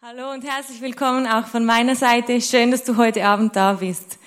Hallo 0.00 0.30
und 0.30 0.44
herzlich 0.44 0.80
willkommen 0.80 1.26
auch 1.26 1.48
von 1.48 1.64
meiner 1.64 1.96
Seite. 1.96 2.40
Schön, 2.40 2.70
dass 2.70 2.84
du 2.84 2.96
heute 2.98 3.24
Abend 3.24 3.56
da 3.56 3.72
bist. 3.72 4.20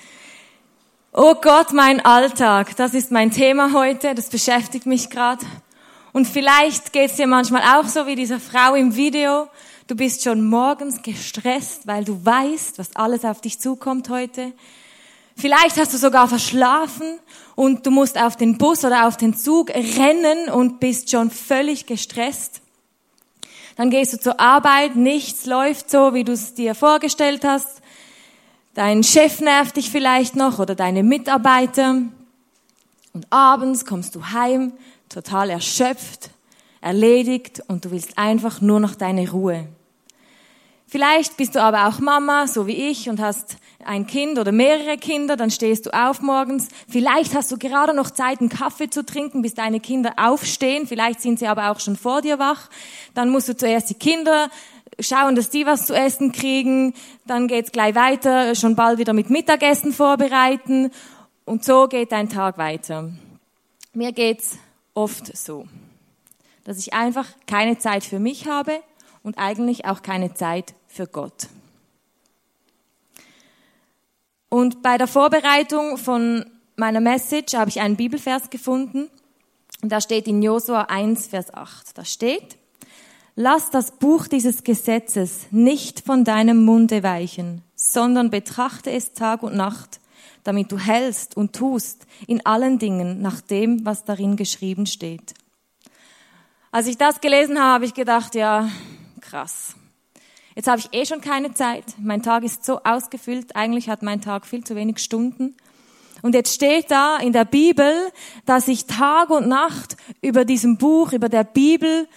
Oh 1.13 1.33
Gott, 1.35 1.71
mein 1.71 2.03
Alltag, 2.03 2.75
das 2.75 2.93
ist 2.93 3.09
mein 3.09 3.31
Thema 3.31 3.71
heute, 3.71 4.13
das 4.13 4.27
beschäftigt 4.27 4.85
mich 4.85 5.09
gerade. 5.09 5.45
Und 6.11 6.27
vielleicht 6.27 6.91
geht's 6.91 7.15
dir 7.15 7.25
manchmal 7.25 7.61
auch 7.61 7.87
so 7.87 8.05
wie 8.05 8.15
dieser 8.17 8.41
Frau 8.41 8.75
im 8.75 8.97
Video. 8.97 9.47
Du 9.87 9.95
bist 9.95 10.25
schon 10.25 10.43
morgens 10.43 11.03
gestresst, 11.03 11.87
weil 11.87 12.03
du 12.03 12.25
weißt, 12.25 12.77
was 12.77 12.93
alles 12.97 13.23
auf 13.23 13.39
dich 13.39 13.61
zukommt 13.61 14.09
heute. 14.09 14.51
Vielleicht 15.37 15.77
hast 15.77 15.93
du 15.93 15.97
sogar 15.97 16.27
verschlafen 16.27 17.17
und 17.55 17.85
du 17.85 17.91
musst 17.91 18.21
auf 18.21 18.35
den 18.35 18.57
Bus 18.57 18.83
oder 18.83 19.07
auf 19.07 19.15
den 19.15 19.37
Zug 19.37 19.69
rennen 19.69 20.49
und 20.49 20.81
bist 20.81 21.09
schon 21.11 21.31
völlig 21.31 21.85
gestresst. 21.85 22.61
Dann 23.81 23.89
gehst 23.89 24.13
du 24.13 24.19
zur 24.19 24.39
Arbeit, 24.39 24.95
nichts 24.95 25.47
läuft 25.47 25.89
so, 25.89 26.13
wie 26.13 26.23
du 26.23 26.33
es 26.33 26.53
dir 26.53 26.75
vorgestellt 26.75 27.43
hast. 27.43 27.81
Dein 28.75 29.03
Chef 29.03 29.41
nervt 29.41 29.75
dich 29.75 29.89
vielleicht 29.89 30.35
noch 30.35 30.59
oder 30.59 30.75
deine 30.75 31.01
Mitarbeiter. 31.01 31.95
Und 33.13 33.25
abends 33.31 33.83
kommst 33.83 34.13
du 34.13 34.23
heim, 34.23 34.73
total 35.09 35.49
erschöpft, 35.49 36.29
erledigt 36.79 37.63
und 37.69 37.83
du 37.83 37.89
willst 37.89 38.19
einfach 38.19 38.61
nur 38.61 38.79
noch 38.79 38.93
deine 38.93 39.31
Ruhe. 39.31 39.67
Vielleicht 40.85 41.35
bist 41.37 41.55
du 41.55 41.63
aber 41.63 41.87
auch 41.87 41.97
Mama, 41.97 42.45
so 42.45 42.67
wie 42.67 42.91
ich, 42.91 43.09
und 43.09 43.19
hast 43.19 43.57
ein 43.85 44.07
Kind 44.07 44.39
oder 44.39 44.51
mehrere 44.51 44.97
Kinder, 44.97 45.35
dann 45.35 45.51
stehst 45.51 45.85
du 45.85 45.89
auf 45.91 46.21
morgens. 46.21 46.67
Vielleicht 46.87 47.35
hast 47.35 47.51
du 47.51 47.57
gerade 47.57 47.93
noch 47.93 48.11
Zeit, 48.11 48.39
einen 48.39 48.49
Kaffee 48.49 48.89
zu 48.89 49.05
trinken, 49.05 49.41
bis 49.41 49.53
deine 49.53 49.79
Kinder 49.79 50.13
aufstehen. 50.17 50.87
Vielleicht 50.87 51.21
sind 51.21 51.39
sie 51.39 51.47
aber 51.47 51.71
auch 51.71 51.79
schon 51.79 51.95
vor 51.95 52.21
dir 52.21 52.39
wach. 52.39 52.69
Dann 53.13 53.29
musst 53.29 53.49
du 53.49 53.55
zuerst 53.55 53.89
die 53.89 53.95
Kinder 53.95 54.49
schauen, 54.99 55.35
dass 55.35 55.49
die 55.49 55.65
was 55.65 55.85
zu 55.85 55.95
essen 55.95 56.31
kriegen. 56.31 56.93
Dann 57.25 57.47
geht's 57.47 57.71
gleich 57.71 57.95
weiter, 57.95 58.55
schon 58.55 58.75
bald 58.75 58.99
wieder 58.99 59.13
mit 59.13 59.29
Mittagessen 59.29 59.93
vorbereiten. 59.93 60.91
Und 61.45 61.63
so 61.63 61.87
geht 61.87 62.11
dein 62.11 62.29
Tag 62.29 62.57
weiter. 62.57 63.11
Mir 63.93 64.11
geht's 64.11 64.57
oft 64.93 65.35
so, 65.35 65.65
dass 66.63 66.77
ich 66.77 66.93
einfach 66.93 67.27
keine 67.47 67.77
Zeit 67.77 68.03
für 68.03 68.19
mich 68.19 68.47
habe 68.47 68.79
und 69.23 69.37
eigentlich 69.37 69.85
auch 69.85 70.01
keine 70.01 70.33
Zeit 70.33 70.73
für 70.87 71.07
Gott. 71.07 71.47
Und 74.53 74.81
bei 74.81 74.97
der 74.97 75.07
Vorbereitung 75.07 75.97
von 75.97 76.45
meiner 76.75 76.99
Message 76.99 77.53
habe 77.53 77.69
ich 77.69 77.79
einen 77.79 77.95
Bibelvers 77.95 78.49
gefunden. 78.49 79.09
Und 79.81 79.89
da 79.89 80.01
steht 80.01 80.27
in 80.27 80.43
Josua 80.43 80.81
1, 80.89 81.27
Vers 81.27 81.53
8. 81.53 81.97
Da 81.97 82.03
steht, 82.03 82.57
Lass 83.37 83.69
das 83.69 83.93
Buch 83.93 84.27
dieses 84.27 84.65
Gesetzes 84.65 85.47
nicht 85.51 86.01
von 86.01 86.25
deinem 86.25 86.65
Munde 86.65 87.01
weichen, 87.01 87.63
sondern 87.75 88.29
betrachte 88.29 88.91
es 88.91 89.13
Tag 89.13 89.41
und 89.41 89.55
Nacht, 89.55 90.01
damit 90.43 90.69
du 90.69 90.77
hältst 90.77 91.37
und 91.37 91.55
tust 91.55 92.05
in 92.27 92.45
allen 92.45 92.77
Dingen 92.77 93.21
nach 93.21 93.39
dem, 93.39 93.85
was 93.85 94.03
darin 94.03 94.35
geschrieben 94.35 94.85
steht. 94.85 95.33
Als 96.73 96.87
ich 96.87 96.97
das 96.97 97.21
gelesen 97.21 97.57
habe, 97.57 97.73
habe 97.75 97.85
ich 97.85 97.93
gedacht, 97.93 98.35
ja, 98.35 98.67
krass. 99.21 99.75
Jetzt 100.61 100.67
habe 100.67 100.79
ich 100.79 100.93
eh 100.93 101.07
schon 101.07 101.21
keine 101.21 101.55
Zeit. 101.55 101.85
Mein 101.97 102.21
Tag 102.21 102.43
ist 102.43 102.63
so 102.63 102.83
ausgefüllt. 102.83 103.55
Eigentlich 103.55 103.89
hat 103.89 104.03
mein 104.03 104.21
Tag 104.21 104.45
viel 104.45 104.63
zu 104.63 104.75
wenig 104.75 104.99
Stunden. 104.99 105.57
Und 106.21 106.35
jetzt 106.35 106.53
steht 106.53 106.91
da 106.91 107.17
in 107.17 107.33
der 107.33 107.45
Bibel, 107.45 107.91
dass 108.45 108.67
ich 108.67 108.85
Tag 108.85 109.31
und 109.31 109.47
Nacht 109.47 109.97
über 110.21 110.45
diesem 110.45 110.77
Buch, 110.77 111.13
über 111.13 111.29
der 111.29 111.45
Bibel 111.45 112.07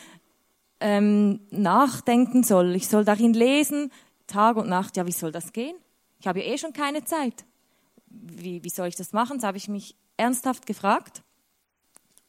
ähm, 0.81 1.41
nachdenken 1.53 2.43
soll. 2.43 2.75
Ich 2.75 2.87
soll 2.87 3.07
darin 3.07 3.33
lesen, 3.33 3.91
Tag 4.27 4.59
und 4.59 4.69
Nacht. 4.69 4.99
Ja, 4.99 5.07
wie 5.07 5.13
soll 5.13 5.33
das 5.33 5.55
gehen? 5.55 5.77
Ich 6.21 6.27
habe 6.27 6.43
ja 6.43 6.53
eh 6.53 6.59
schon 6.59 6.75
keine 6.75 7.03
Zeit. 7.03 7.47
Wie, 8.09 8.63
wie 8.63 8.69
soll 8.69 8.89
ich 8.89 8.97
das 8.97 9.15
machen? 9.15 9.39
Das 9.39 9.47
habe 9.47 9.57
ich 9.57 9.69
mich 9.69 9.97
ernsthaft 10.19 10.67
gefragt. 10.67 11.23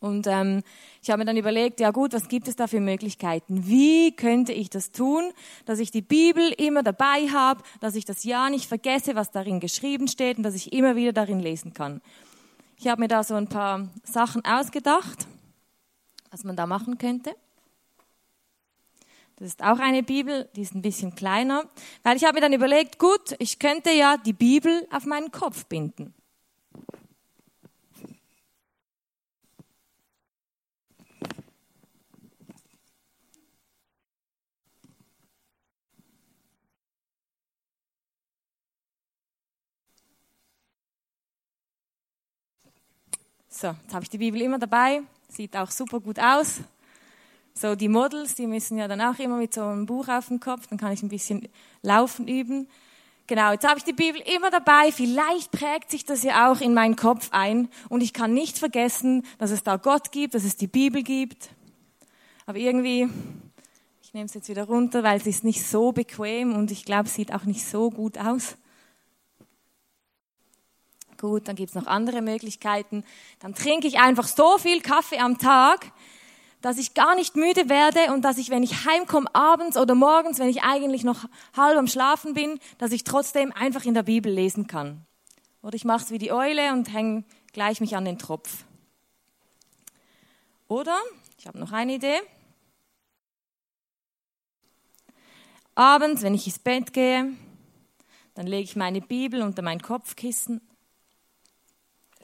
Und 0.06 0.28
ähm, 0.28 0.62
ich 1.02 1.10
habe 1.10 1.18
mir 1.22 1.26
dann 1.26 1.36
überlegt, 1.36 1.80
ja 1.80 1.90
gut, 1.90 2.14
was 2.14 2.28
gibt 2.28 2.48
es 2.48 2.56
da 2.56 2.68
für 2.68 2.80
Möglichkeiten? 2.80 3.66
Wie 3.66 4.16
könnte 4.16 4.54
ich 4.54 4.70
das 4.70 4.92
tun, 4.92 5.32
dass 5.66 5.80
ich 5.80 5.90
die 5.90 6.04
Bibel 6.04 6.54
immer 6.60 6.84
dabei 6.84 7.28
habe, 7.34 7.64
dass 7.80 7.96
ich 7.96 8.06
das 8.06 8.24
ja 8.24 8.52
nicht 8.52 8.68
vergesse, 8.68 9.16
was 9.16 9.32
darin 9.32 9.60
geschrieben 9.60 10.08
steht 10.08 10.38
und 10.38 10.44
dass 10.44 10.54
ich 10.54 10.74
immer 10.74 10.96
wieder 10.96 11.12
darin 11.12 11.40
lesen 11.40 11.74
kann. 11.74 12.02
Ich 12.78 12.88
habe 12.88 13.02
mir 13.02 13.08
da 13.08 13.24
so 13.24 13.34
ein 13.34 13.48
paar 13.48 13.88
Sachen 14.04 14.46
ausgedacht, 14.46 15.26
was 16.30 16.44
man 16.44 16.56
da 16.56 16.68
machen 16.68 17.00
könnte. 17.00 17.36
Das 19.38 19.48
ist 19.48 19.64
auch 19.64 19.80
eine 19.80 20.04
Bibel, 20.04 20.48
die 20.56 20.62
ist 20.62 20.76
ein 20.76 20.84
bisschen 20.84 21.16
kleiner, 21.16 21.64
weil 22.04 22.16
ich 22.16 22.26
habe 22.26 22.36
mir 22.36 22.42
dann 22.42 22.54
überlegt, 22.54 23.00
gut, 23.00 23.36
ich 23.40 23.58
könnte 23.58 23.90
ja 23.90 24.18
die 24.18 24.34
Bibel 24.34 24.88
auf 24.92 25.08
meinen 25.08 25.32
Kopf 25.32 25.66
binden. 25.66 26.14
So, 43.58 43.68
jetzt 43.68 43.94
habe 43.94 44.04
ich 44.04 44.10
die 44.10 44.18
Bibel 44.18 44.42
immer 44.42 44.60
dabei. 44.60 45.02
Sieht 45.30 45.56
auch 45.56 45.72
super 45.72 46.02
gut 46.02 46.20
aus. 46.20 46.60
So, 47.54 47.74
die 47.76 47.88
Models, 47.88 48.36
die 48.36 48.48
müssen 48.48 48.78
ja 48.78 48.90
dann 48.90 49.00
auch 49.00 49.18
immer 49.18 49.38
mit 49.38 49.54
so 49.54 49.62
einem 49.62 49.86
Buch 49.86 50.10
auf 50.10 50.28
dem 50.28 50.42
Kopf, 50.42 50.68
dann 50.68 50.78
kann 50.78 50.92
ich 50.92 51.02
ein 51.02 51.08
bisschen 51.08 51.48
laufen 51.82 52.28
üben. 52.28 52.68
Genau, 53.28 53.54
jetzt 53.54 53.66
habe 53.66 53.78
ich 53.78 53.86
die 53.86 53.94
Bibel 53.94 54.22
immer 54.36 54.52
dabei. 54.52 54.92
Vielleicht 54.92 55.52
prägt 55.52 55.90
sich 55.90 56.04
das 56.04 56.24
ja 56.24 56.52
auch 56.52 56.60
in 56.60 56.74
meinen 56.74 56.98
Kopf 56.98 57.30
ein. 57.32 57.70
Und 57.88 58.04
ich 58.04 58.12
kann 58.12 58.34
nicht 58.34 58.58
vergessen, 58.58 59.26
dass 59.38 59.52
es 59.52 59.64
da 59.64 59.78
Gott 59.78 60.12
gibt, 60.12 60.34
dass 60.34 60.44
es 60.44 60.58
die 60.58 60.68
Bibel 60.68 61.02
gibt. 61.02 61.50
Aber 62.46 62.58
irgendwie, 62.58 63.08
ich 64.04 64.14
nehme 64.14 64.26
es 64.26 64.34
jetzt 64.34 64.50
wieder 64.50 64.66
runter, 64.66 65.02
weil 65.02 65.18
es 65.18 65.28
ist 65.28 65.46
nicht 65.46 65.66
so 65.66 65.94
bequem 65.94 66.54
und 66.54 66.72
ich 66.72 66.84
glaube, 66.84 67.06
es 67.06 67.14
sieht 67.14 67.34
auch 67.34 67.46
nicht 67.46 67.66
so 67.66 67.90
gut 67.90 68.18
aus. 68.18 68.58
Gut, 71.26 71.48
dann 71.48 71.56
gibt's 71.56 71.74
noch 71.74 71.88
andere 71.88 72.22
Möglichkeiten. 72.22 73.04
Dann 73.40 73.56
trinke 73.56 73.88
ich 73.88 73.98
einfach 73.98 74.28
so 74.28 74.60
viel 74.60 74.80
Kaffee 74.80 75.18
am 75.18 75.40
Tag, 75.40 75.92
dass 76.62 76.78
ich 76.78 76.94
gar 76.94 77.16
nicht 77.16 77.36
müde 77.36 77.68
werde 77.68 78.14
und 78.14 78.22
dass 78.22 78.38
ich, 78.38 78.52
wenn 78.52 78.62
ich 78.62 78.86
heimkomme 78.86 79.34
abends 79.34 79.76
oder 79.76 79.96
morgens, 79.96 80.38
wenn 80.38 80.50
ich 80.50 80.62
eigentlich 80.62 81.04
noch 81.04 81.26
halb 81.58 81.78
am 81.80 81.88
Schlafen 81.88 82.36
bin, 82.36 82.60
dass 82.78 82.92
ich 82.92 83.04
trotzdem 83.04 83.52
einfach 83.54 83.86
in 83.86 83.96
der 83.96 84.04
Bibel 84.04 84.32
lesen 84.32 84.68
kann. 84.68 85.04
Oder 85.64 85.74
ich 85.74 85.84
mache 85.84 86.04
es 86.04 86.12
wie 86.12 86.20
die 86.20 86.32
Eule 86.32 86.74
und 86.74 86.94
hänge 86.94 87.24
gleich 87.54 87.82
mich 87.82 87.96
an 87.96 88.06
den 88.06 88.20
Tropf. 88.20 88.64
Oder, 90.68 90.96
ich 91.40 91.48
habe 91.48 91.58
noch 91.58 91.72
eine 91.72 91.96
Idee. 91.96 92.20
Abends, 95.74 96.22
wenn 96.22 96.36
ich 96.36 96.46
ins 96.46 96.60
Bett 96.60 96.94
gehe, 96.94 97.34
dann 98.36 98.46
lege 98.46 98.66
ich 98.66 98.76
meine 98.76 99.02
Bibel 99.02 99.42
unter 99.42 99.64
mein 99.64 99.82
Kopfkissen 99.82 100.62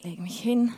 lege 0.03 0.21
mich 0.21 0.39
hin 0.39 0.73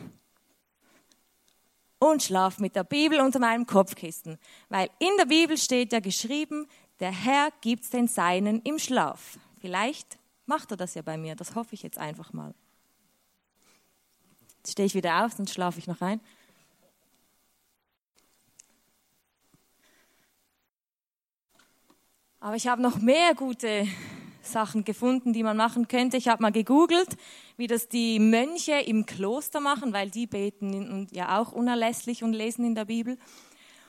und 1.98 2.22
schlafe 2.22 2.60
mit 2.60 2.76
der 2.76 2.84
Bibel 2.84 3.20
unter 3.20 3.38
meinem 3.38 3.66
Kopfkissen. 3.66 4.38
Weil 4.68 4.90
in 4.98 5.10
der 5.18 5.26
Bibel 5.26 5.56
steht 5.56 5.92
ja 5.92 6.00
geschrieben, 6.00 6.66
der 7.00 7.12
Herr 7.12 7.50
gibt's 7.60 7.90
den 7.90 8.08
Seinen 8.08 8.60
im 8.62 8.78
Schlaf. 8.78 9.38
Vielleicht 9.60 10.18
macht 10.46 10.70
er 10.70 10.76
das 10.76 10.94
ja 10.94 11.02
bei 11.02 11.16
mir, 11.16 11.34
das 11.34 11.54
hoffe 11.54 11.74
ich 11.74 11.82
jetzt 11.82 11.98
einfach 11.98 12.32
mal. 12.32 12.54
Jetzt 14.58 14.72
stehe 14.72 14.86
ich 14.86 14.94
wieder 14.94 15.24
auf, 15.24 15.32
sonst 15.32 15.52
schlafe 15.52 15.78
ich 15.78 15.86
noch 15.86 16.00
ein. 16.00 16.20
Aber 22.40 22.56
ich 22.56 22.66
habe 22.66 22.82
noch 22.82 22.98
mehr 22.98 23.34
gute 23.34 23.88
Sachen 24.46 24.84
gefunden, 24.84 25.32
die 25.32 25.42
man 25.42 25.56
machen 25.56 25.88
könnte. 25.88 26.16
Ich 26.16 26.28
habe 26.28 26.42
mal 26.42 26.52
gegoogelt, 26.52 27.16
wie 27.56 27.66
das 27.66 27.88
die 27.88 28.18
Mönche 28.18 28.72
im 28.72 29.06
Kloster 29.06 29.60
machen, 29.60 29.92
weil 29.92 30.10
die 30.10 30.26
beten 30.26 31.08
ja 31.10 31.40
auch 31.40 31.52
unerlässlich 31.52 32.22
und 32.22 32.32
lesen 32.32 32.64
in 32.64 32.74
der 32.74 32.84
Bibel. 32.84 33.18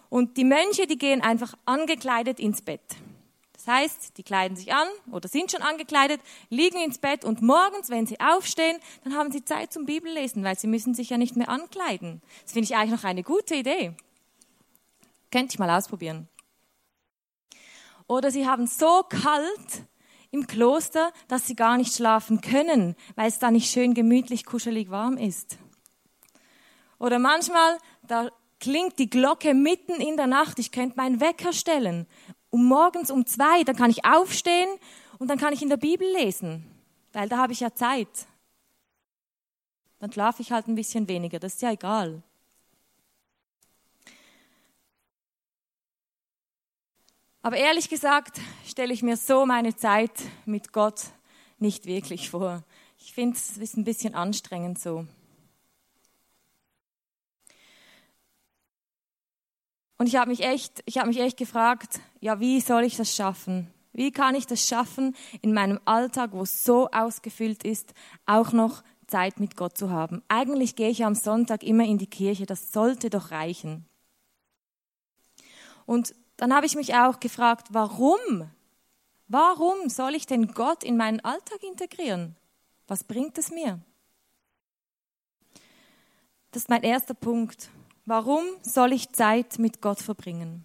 Und 0.09 0.37
die 0.37 0.43
Mönche, 0.43 0.87
die 0.87 0.97
gehen 0.97 1.21
einfach 1.21 1.55
angekleidet 1.65 2.39
ins 2.39 2.61
Bett. 2.61 2.81
Das 3.53 3.67
heißt, 3.67 4.17
die 4.17 4.23
kleiden 4.23 4.55
sich 4.55 4.73
an 4.73 4.87
oder 5.11 5.27
sind 5.27 5.51
schon 5.51 5.63
angekleidet, 5.63 6.21
liegen 6.49 6.79
ins 6.79 6.99
Bett 6.99 7.25
und 7.25 7.41
morgens, 7.41 7.89
wenn 7.89 8.05
sie 8.05 8.19
aufstehen, 8.19 8.77
dann 9.03 9.15
haben 9.15 9.31
sie 9.31 9.43
Zeit 9.43 9.73
zum 9.73 9.85
Bibellesen, 9.85 10.43
weil 10.43 10.57
sie 10.57 10.67
müssen 10.67 10.93
sich 10.93 11.09
ja 11.09 11.17
nicht 11.17 11.35
mehr 11.35 11.49
ankleiden. 11.49 12.21
Das 12.43 12.53
finde 12.53 12.65
ich 12.65 12.75
eigentlich 12.75 12.91
noch 12.91 13.03
eine 13.03 13.23
gute 13.23 13.55
Idee. 13.55 13.93
Könnte 15.31 15.53
ich 15.53 15.59
mal 15.59 15.75
ausprobieren. 15.75 16.27
Oder 18.07 18.29
sie 18.29 18.47
haben 18.47 18.67
so 18.67 19.03
kalt, 19.09 19.83
im 20.35 20.47
Kloster, 20.47 21.11
dass 21.27 21.47
sie 21.47 21.55
gar 21.55 21.77
nicht 21.77 21.95
schlafen 21.95 22.41
können, 22.41 22.95
weil 23.15 23.27
es 23.27 23.39
da 23.39 23.49
nicht 23.49 23.71
schön 23.71 23.93
gemütlich, 23.93 24.45
kuschelig 24.45 24.89
warm 24.89 25.17
ist. 25.17 25.57
Oder 26.99 27.19
manchmal, 27.19 27.77
da 28.07 28.29
klingt 28.59 28.99
die 28.99 29.09
Glocke 29.09 29.53
mitten 29.53 29.95
in 30.01 30.17
der 30.17 30.27
Nacht, 30.27 30.59
ich 30.59 30.71
könnte 30.71 30.97
meinen 30.97 31.19
Wecker 31.19 31.53
stellen 31.53 32.07
um 32.55 32.63
morgens 32.63 33.11
um 33.11 33.25
zwei, 33.25 33.65
dann 33.65 33.75
kann 33.75 33.89
ich 33.89 34.05
aufstehen 34.05 34.69
und 35.19 35.27
dann 35.27 35.37
kann 35.37 35.51
ich 35.51 35.61
in 35.61 35.67
der 35.67 35.75
Bibel 35.75 36.07
lesen, 36.13 36.65
weil 37.11 37.27
da 37.27 37.37
habe 37.37 37.51
ich 37.51 37.59
ja 37.59 37.75
Zeit. 37.75 38.27
Dann 39.99 40.09
schlafe 40.13 40.41
ich 40.41 40.53
halt 40.53 40.69
ein 40.69 40.75
bisschen 40.75 41.09
weniger, 41.09 41.37
das 41.37 41.55
ist 41.55 41.61
ja 41.61 41.71
egal. 41.73 42.23
Aber 47.45 47.57
ehrlich 47.57 47.89
gesagt 47.89 48.41
stelle 48.65 48.91
ich 48.91 49.03
mir 49.03 49.17
so 49.17 49.45
meine 49.45 49.75
Zeit 49.75 50.09
mit 50.47 50.73
Gott 50.73 50.99
nicht 51.59 51.85
wirklich 51.85 52.31
vor. 52.31 52.63
Ich 52.97 53.13
finde 53.13 53.37
es 53.37 53.57
ist 53.57 53.77
ein 53.77 53.83
bisschen 53.83 54.15
anstrengend 54.15 54.79
so. 54.79 55.05
Und 59.99 60.07
ich 60.07 60.15
habe 60.15 60.31
mich 60.31 60.41
echt, 60.41 60.81
ich 60.87 60.97
habe 60.97 61.07
mich 61.07 61.19
echt 61.19 61.37
gefragt, 61.37 61.99
ja, 62.19 62.39
wie 62.39 62.61
soll 62.61 62.83
ich 62.83 62.97
das 62.97 63.15
schaffen? 63.15 63.71
Wie 63.93 64.09
kann 64.09 64.33
ich 64.33 64.47
das 64.47 64.67
schaffen, 64.67 65.15
in 65.43 65.53
meinem 65.53 65.79
Alltag, 65.85 66.31
wo 66.31 66.41
es 66.41 66.65
so 66.65 66.89
ausgefüllt 66.89 67.63
ist, 67.63 67.93
auch 68.25 68.53
noch 68.53 68.83
Zeit 69.05 69.39
mit 69.39 69.55
Gott 69.55 69.77
zu 69.77 69.91
haben? 69.91 70.23
Eigentlich 70.29 70.75
gehe 70.75 70.89
ich 70.89 71.05
am 71.05 71.13
Sonntag 71.13 71.61
immer 71.61 71.85
in 71.85 71.99
die 71.99 72.09
Kirche, 72.09 72.47
das 72.47 72.71
sollte 72.71 73.11
doch 73.11 73.29
reichen. 73.29 73.85
Und 75.85 76.15
dann 76.37 76.53
habe 76.53 76.65
ich 76.65 76.75
mich 76.75 76.95
auch 76.95 77.19
gefragt, 77.19 77.67
warum? 77.71 78.49
Warum 79.27 79.89
soll 79.89 80.15
ich 80.15 80.27
denn 80.27 80.53
Gott 80.53 80.83
in 80.83 80.97
meinen 80.97 81.19
Alltag 81.21 81.63
integrieren? 81.63 82.35
Was 82.87 83.03
bringt 83.03 83.37
es 83.37 83.51
mir? 83.51 83.79
Das 86.51 86.63
ist 86.63 86.69
mein 86.69 86.83
erster 86.83 87.13
Punkt. 87.13 87.69
Warum 88.05 88.43
soll 88.61 88.93
ich 88.93 89.11
Zeit 89.11 89.57
mit 89.57 89.81
Gott 89.81 89.99
verbringen? 89.99 90.63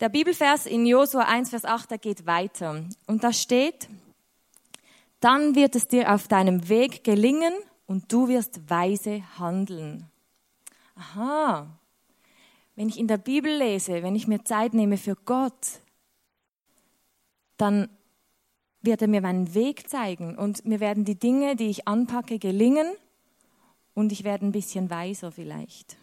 Der 0.00 0.08
Bibelvers 0.08 0.64
in 0.64 0.86
Josua 0.86 1.24
1, 1.24 1.50
Vers 1.50 1.66
8, 1.66 1.90
der 1.90 1.98
geht 1.98 2.24
weiter. 2.24 2.82
Und 3.06 3.22
da 3.22 3.34
steht, 3.34 3.90
dann 5.20 5.54
wird 5.54 5.76
es 5.76 5.86
dir 5.88 6.14
auf 6.14 6.26
deinem 6.26 6.70
Weg 6.70 7.04
gelingen 7.04 7.52
und 7.86 8.10
du 8.10 8.28
wirst 8.28 8.70
weise 8.70 9.22
handeln. 9.38 10.10
Aha. 10.94 11.79
Wenn 12.80 12.88
ich 12.88 12.98
in 12.98 13.08
der 13.08 13.18
Bibel 13.18 13.54
lese, 13.54 14.02
wenn 14.02 14.14
ich 14.14 14.26
mir 14.26 14.42
Zeit 14.42 14.72
nehme 14.72 14.96
für 14.96 15.14
Gott, 15.14 15.82
dann 17.58 17.90
wird 18.80 19.02
er 19.02 19.08
mir 19.08 19.20
meinen 19.20 19.52
Weg 19.52 19.90
zeigen 19.90 20.38
und 20.38 20.64
mir 20.64 20.80
werden 20.80 21.04
die 21.04 21.18
Dinge, 21.18 21.56
die 21.56 21.68
ich 21.68 21.86
anpacke, 21.86 22.38
gelingen 22.38 22.90
und 23.92 24.12
ich 24.12 24.24
werde 24.24 24.46
ein 24.46 24.52
bisschen 24.52 24.88
weiser 24.88 25.30
vielleicht. 25.30 25.98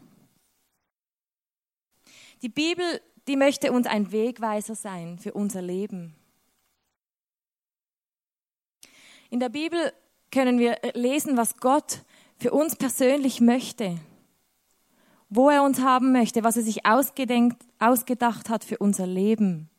Die 2.43 2.49
Bibel, 2.49 3.01
die 3.27 3.37
möchte 3.37 3.71
uns 3.71 3.87
ein 3.87 4.11
Wegweiser 4.11 4.75
sein 4.75 5.17
für 5.17 5.33
unser 5.33 5.63
Leben. 5.63 6.15
In 9.31 9.39
der 9.39 9.49
Bibel 9.49 9.93
können 10.31 10.59
wir 10.59 10.77
lesen, 10.93 11.37
was 11.37 11.57
Gott 11.57 12.03
für 12.39 12.51
uns 12.51 12.75
persönlich 12.75 13.41
möchte, 13.41 13.97
wo 15.29 15.49
er 15.49 15.63
uns 15.63 15.81
haben 15.81 16.11
möchte, 16.11 16.43
was 16.43 16.57
er 16.57 16.63
sich 16.63 16.85
ausgedacht 16.85 18.49
hat 18.49 18.63
für 18.63 18.77
unser 18.77 19.07
Leben. 19.07 19.69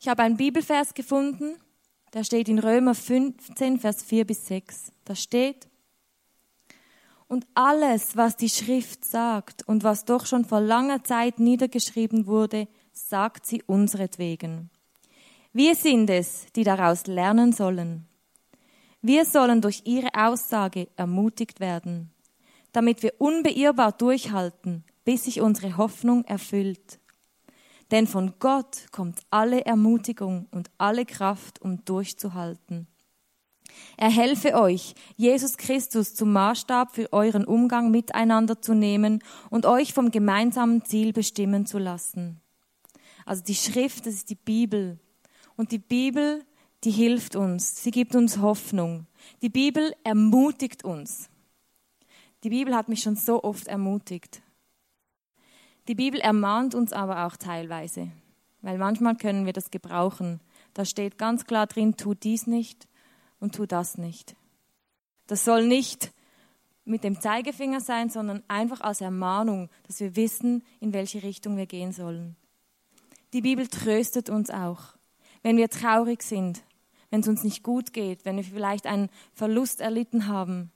Ich 0.00 0.08
habe 0.08 0.22
einen 0.22 0.36
Bibelvers 0.36 0.94
gefunden, 0.94 1.56
der 2.12 2.24
steht 2.24 2.48
in 2.48 2.58
Römer 2.58 2.94
15, 2.94 3.78
Vers 3.78 4.02
4 4.02 4.26
bis 4.26 4.46
6. 4.46 4.92
Da 5.04 5.14
steht, 5.14 5.68
und 7.26 7.46
alles, 7.54 8.16
was 8.16 8.36
die 8.36 8.48
Schrift 8.50 9.04
sagt 9.04 9.66
und 9.66 9.82
was 9.82 10.04
doch 10.04 10.26
schon 10.26 10.44
vor 10.44 10.60
langer 10.60 11.02
Zeit 11.02 11.40
niedergeschrieben 11.40 12.26
wurde, 12.26 12.68
sagt 12.92 13.46
sie 13.46 13.62
unseretwegen. 13.62 14.70
Wir 15.52 15.74
sind 15.74 16.10
es, 16.10 16.46
die 16.54 16.64
daraus 16.64 17.06
lernen 17.06 17.52
sollen. 17.52 18.06
Wir 19.02 19.24
sollen 19.24 19.60
durch 19.60 19.82
ihre 19.84 20.08
Aussage 20.14 20.88
ermutigt 20.96 21.60
werden, 21.60 22.13
damit 22.74 23.02
wir 23.04 23.14
unbeirrbar 23.18 23.92
durchhalten, 23.92 24.84
bis 25.04 25.24
sich 25.24 25.40
unsere 25.40 25.76
Hoffnung 25.76 26.24
erfüllt. 26.24 26.98
Denn 27.92 28.06
von 28.08 28.34
Gott 28.40 28.86
kommt 28.90 29.20
alle 29.30 29.64
Ermutigung 29.64 30.48
und 30.50 30.70
alle 30.76 31.06
Kraft, 31.06 31.62
um 31.62 31.84
durchzuhalten. 31.84 32.88
Er 33.96 34.10
helfe 34.10 34.54
euch, 34.54 34.94
Jesus 35.16 35.56
Christus 35.56 36.14
zum 36.14 36.32
Maßstab 36.32 36.94
für 36.94 37.12
euren 37.12 37.44
Umgang 37.44 37.92
miteinander 37.92 38.60
zu 38.60 38.74
nehmen 38.74 39.22
und 39.50 39.66
euch 39.66 39.94
vom 39.94 40.10
gemeinsamen 40.10 40.84
Ziel 40.84 41.12
bestimmen 41.12 41.66
zu 41.66 41.78
lassen. 41.78 42.40
Also 43.24 43.44
die 43.44 43.54
Schrift, 43.54 44.06
das 44.06 44.14
ist 44.14 44.30
die 44.30 44.34
Bibel. 44.34 44.98
Und 45.56 45.70
die 45.70 45.78
Bibel, 45.78 46.44
die 46.82 46.90
hilft 46.90 47.36
uns, 47.36 47.82
sie 47.82 47.92
gibt 47.92 48.16
uns 48.16 48.38
Hoffnung. 48.38 49.06
Die 49.42 49.48
Bibel 49.48 49.94
ermutigt 50.02 50.84
uns. 50.84 51.30
Die 52.44 52.50
Bibel 52.50 52.74
hat 52.74 52.90
mich 52.90 53.00
schon 53.00 53.16
so 53.16 53.42
oft 53.42 53.68
ermutigt. 53.68 54.42
Die 55.88 55.94
Bibel 55.94 56.20
ermahnt 56.20 56.74
uns 56.74 56.92
aber 56.92 57.24
auch 57.24 57.38
teilweise, 57.38 58.12
weil 58.60 58.76
manchmal 58.76 59.16
können 59.16 59.46
wir 59.46 59.54
das 59.54 59.70
gebrauchen. 59.70 60.40
Da 60.74 60.84
steht 60.84 61.16
ganz 61.16 61.46
klar 61.46 61.66
drin, 61.66 61.96
tu 61.96 62.12
dies 62.12 62.46
nicht 62.46 62.86
und 63.40 63.54
tu 63.54 63.64
das 63.64 63.96
nicht. 63.96 64.36
Das 65.26 65.46
soll 65.46 65.66
nicht 65.66 66.12
mit 66.84 67.02
dem 67.02 67.18
Zeigefinger 67.18 67.80
sein, 67.80 68.10
sondern 68.10 68.42
einfach 68.46 68.82
als 68.82 69.00
Ermahnung, 69.00 69.70
dass 69.86 70.00
wir 70.00 70.14
wissen, 70.14 70.62
in 70.80 70.92
welche 70.92 71.22
Richtung 71.22 71.56
wir 71.56 71.66
gehen 71.66 71.92
sollen. 71.92 72.36
Die 73.32 73.40
Bibel 73.40 73.68
tröstet 73.68 74.28
uns 74.28 74.50
auch, 74.50 74.98
wenn 75.42 75.56
wir 75.56 75.70
traurig 75.70 76.22
sind, 76.22 76.62
wenn 77.08 77.20
es 77.20 77.28
uns 77.28 77.42
nicht 77.42 77.62
gut 77.62 77.94
geht, 77.94 78.26
wenn 78.26 78.36
wir 78.36 78.44
vielleicht 78.44 78.86
einen 78.86 79.08
Verlust 79.32 79.80
erlitten 79.80 80.28
haben. 80.28 80.73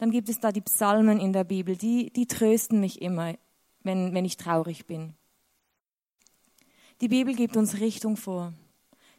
Dann 0.00 0.10
gibt 0.10 0.30
es 0.30 0.40
da 0.40 0.50
die 0.50 0.62
Psalmen 0.62 1.20
in 1.20 1.34
der 1.34 1.44
Bibel, 1.44 1.76
die, 1.76 2.10
die 2.10 2.26
trösten 2.26 2.80
mich 2.80 3.02
immer 3.02 3.34
wenn, 3.82 4.14
wenn 4.14 4.24
ich 4.24 4.38
traurig 4.38 4.86
bin. 4.86 5.12
Die 7.02 7.08
Bibel 7.08 7.34
gibt 7.34 7.54
uns 7.54 7.80
Richtung 7.80 8.16
vor. 8.16 8.54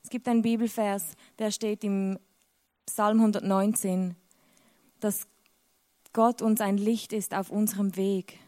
Es 0.03 0.09
gibt 0.09 0.27
einen 0.27 0.41
Bibelvers, 0.41 1.13
der 1.37 1.51
steht 1.51 1.83
im 1.83 2.17
Psalm 2.87 3.19
119, 3.19 4.15
dass 4.99 5.27
Gott 6.13 6.41
uns 6.41 6.61
ein 6.61 6.77
Licht 6.77 7.13
ist 7.13 7.35
auf 7.35 7.51
unserem 7.51 7.95
Weg, 7.95 8.39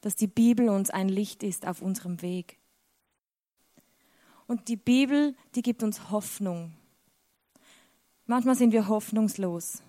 dass 0.00 0.16
die 0.16 0.28
Bibel 0.28 0.70
uns 0.70 0.88
ein 0.88 1.10
Licht 1.10 1.42
ist 1.42 1.66
auf 1.66 1.82
unserem 1.82 2.22
Weg. 2.22 2.56
Und 4.46 4.68
die 4.68 4.76
Bibel, 4.76 5.34
die 5.54 5.62
gibt 5.62 5.82
uns 5.82 6.10
Hoffnung. 6.10 6.72
Manchmal 8.24 8.54
sind 8.54 8.72
wir 8.72 8.88
hoffnungslos, 8.88 9.82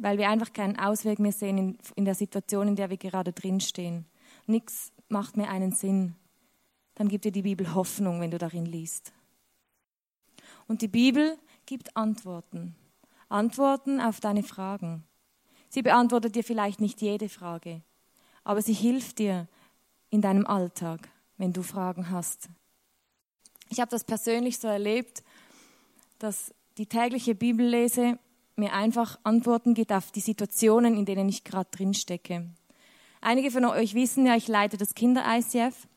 weil 0.00 0.18
wir 0.18 0.28
einfach 0.28 0.52
keinen 0.52 0.78
Ausweg 0.78 1.18
mehr 1.18 1.32
sehen 1.32 1.58
in, 1.58 1.78
in 1.94 2.04
der 2.04 2.14
Situation, 2.14 2.68
in 2.68 2.76
der 2.76 2.90
wir 2.90 2.96
gerade 2.96 3.32
drinstehen. 3.32 4.06
Nichts 4.46 4.92
macht 5.08 5.36
mir 5.36 5.48
einen 5.48 5.72
Sinn, 5.72 6.16
dann 6.94 7.08
gibt 7.08 7.24
dir 7.24 7.32
die 7.32 7.42
Bibel 7.42 7.74
Hoffnung, 7.74 8.20
wenn 8.20 8.30
du 8.30 8.38
darin 8.38 8.66
liest. 8.66 9.12
Und 10.66 10.82
die 10.82 10.88
Bibel 10.88 11.38
gibt 11.66 11.96
Antworten. 11.96 12.74
Antworten 13.28 14.00
auf 14.00 14.20
deine 14.20 14.42
Fragen. 14.42 15.04
Sie 15.68 15.82
beantwortet 15.82 16.36
dir 16.36 16.44
vielleicht 16.44 16.80
nicht 16.80 17.00
jede 17.00 17.28
Frage, 17.28 17.82
aber 18.44 18.62
sie 18.62 18.74
hilft 18.74 19.18
dir 19.18 19.48
in 20.10 20.20
deinem 20.20 20.46
Alltag, 20.46 21.08
wenn 21.36 21.52
du 21.52 21.62
Fragen 21.62 22.10
hast. 22.10 22.48
Ich 23.70 23.80
habe 23.80 23.90
das 23.90 24.04
persönlich 24.04 24.58
so 24.58 24.68
erlebt, 24.68 25.24
dass 26.18 26.54
die 26.78 26.86
tägliche 26.86 27.34
Bibellese 27.34 28.18
mir 28.56 28.72
einfach 28.72 29.18
Antworten 29.24 29.74
gibt 29.74 29.92
auf 29.92 30.10
die 30.12 30.20
Situationen, 30.20 30.96
in 30.96 31.04
denen 31.04 31.28
ich 31.28 31.44
gerade 31.44 31.70
drin 31.70 31.94
stecke. 31.94 32.48
Einige 33.20 33.50
von 33.50 33.64
euch 33.64 33.94
wissen 33.94 34.26
ja, 34.26 34.36
ich 34.36 34.48
leite 34.48 34.76
das 34.76 34.94
Kinder-ICF. 34.94 35.88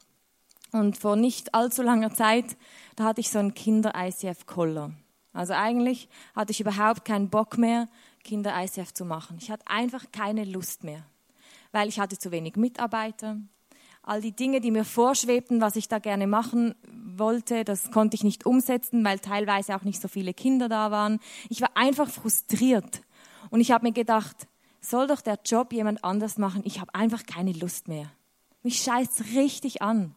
Und 0.71 0.97
vor 0.97 1.15
nicht 1.15 1.53
allzu 1.53 1.81
langer 1.81 2.13
Zeit, 2.13 2.57
da 2.95 3.05
hatte 3.05 3.21
ich 3.21 3.29
so 3.29 3.39
einen 3.39 3.53
Kinder-ICF-Koller. 3.53 4.91
Also 5.33 5.53
eigentlich 5.53 6.09
hatte 6.35 6.51
ich 6.51 6.59
überhaupt 6.59 7.05
keinen 7.05 7.29
Bock 7.29 7.57
mehr, 7.57 7.87
Kinder-ICF 8.23 8.93
zu 8.93 9.05
machen. 9.05 9.37
Ich 9.39 9.51
hatte 9.51 9.67
einfach 9.67 10.11
keine 10.11 10.43
Lust 10.43 10.83
mehr, 10.83 11.05
weil 11.71 11.87
ich 11.87 11.99
hatte 11.99 12.17
zu 12.17 12.31
wenig 12.31 12.55
Mitarbeiter. 12.55 13.37
All 14.07 14.21
die 14.21 14.31
Dinge, 14.31 14.61
die 14.61 14.71
mir 14.71 14.85
vorschwebten, 14.85 15.59
was 15.59 15.75
ich 15.75 15.89
da 15.89 15.99
gerne 15.99 16.27
machen 16.27 16.75
wollte, 17.17 17.65
das 17.65 17.91
konnte 17.91 18.15
ich 18.15 18.23
nicht 18.23 18.45
umsetzen, 18.45 19.03
weil 19.03 19.19
teilweise 19.19 19.75
auch 19.75 19.83
nicht 19.83 20.01
so 20.01 20.07
viele 20.07 20.33
Kinder 20.33 20.69
da 20.69 20.91
waren. 20.91 21.19
Ich 21.49 21.59
war 21.59 21.71
einfach 21.75 22.09
frustriert. 22.09 23.01
Und 23.49 23.59
ich 23.59 23.71
habe 23.71 23.85
mir 23.85 23.91
gedacht, 23.91 24.47
soll 24.79 25.07
doch 25.07 25.19
der 25.19 25.39
Job 25.43 25.73
jemand 25.73 26.05
anders 26.05 26.37
machen. 26.37 26.61
Ich 26.63 26.79
habe 26.79 26.95
einfach 26.95 27.25
keine 27.25 27.51
Lust 27.51 27.89
mehr. 27.89 28.09
Mich 28.63 28.81
scheißt 28.81 29.35
richtig 29.35 29.81
an. 29.81 30.15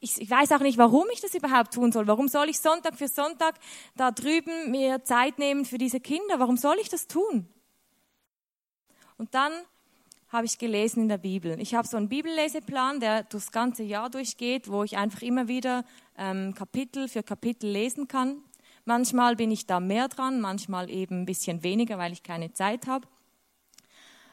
Ich, 0.00 0.18
ich, 0.18 0.30
weiß 0.30 0.52
auch 0.52 0.60
nicht, 0.60 0.78
warum 0.78 1.04
ich 1.12 1.20
das 1.20 1.34
überhaupt 1.34 1.74
tun 1.74 1.92
soll. 1.92 2.06
Warum 2.06 2.28
soll 2.28 2.48
ich 2.48 2.60
Sonntag 2.60 2.96
für 2.96 3.08
Sonntag 3.08 3.56
da 3.94 4.10
drüben 4.10 4.70
mir 4.70 5.04
Zeit 5.04 5.38
nehmen 5.38 5.66
für 5.66 5.76
diese 5.76 6.00
Kinder? 6.00 6.38
Warum 6.38 6.56
soll 6.56 6.76
ich 6.80 6.88
das 6.88 7.08
tun? 7.08 7.46
Und 9.18 9.34
dann 9.34 9.52
habe 10.34 10.46
ich 10.46 10.58
gelesen 10.58 11.02
in 11.02 11.08
der 11.08 11.18
Bibel. 11.18 11.60
Ich 11.60 11.76
habe 11.76 11.86
so 11.86 11.96
einen 11.96 12.08
Bibelleseplan, 12.08 12.98
der 12.98 13.22
durchs 13.22 13.52
ganze 13.52 13.84
Jahr 13.84 14.10
durchgeht, 14.10 14.68
wo 14.68 14.82
ich 14.82 14.96
einfach 14.96 15.22
immer 15.22 15.46
wieder 15.46 15.84
ähm, 16.18 16.54
Kapitel 16.54 17.06
für 17.06 17.22
Kapitel 17.22 17.70
lesen 17.70 18.08
kann. 18.08 18.38
Manchmal 18.84 19.36
bin 19.36 19.52
ich 19.52 19.68
da 19.68 19.78
mehr 19.78 20.08
dran, 20.08 20.40
manchmal 20.40 20.90
eben 20.90 21.22
ein 21.22 21.24
bisschen 21.24 21.62
weniger, 21.62 21.98
weil 21.98 22.12
ich 22.12 22.24
keine 22.24 22.52
Zeit 22.52 22.88
habe. 22.88 23.06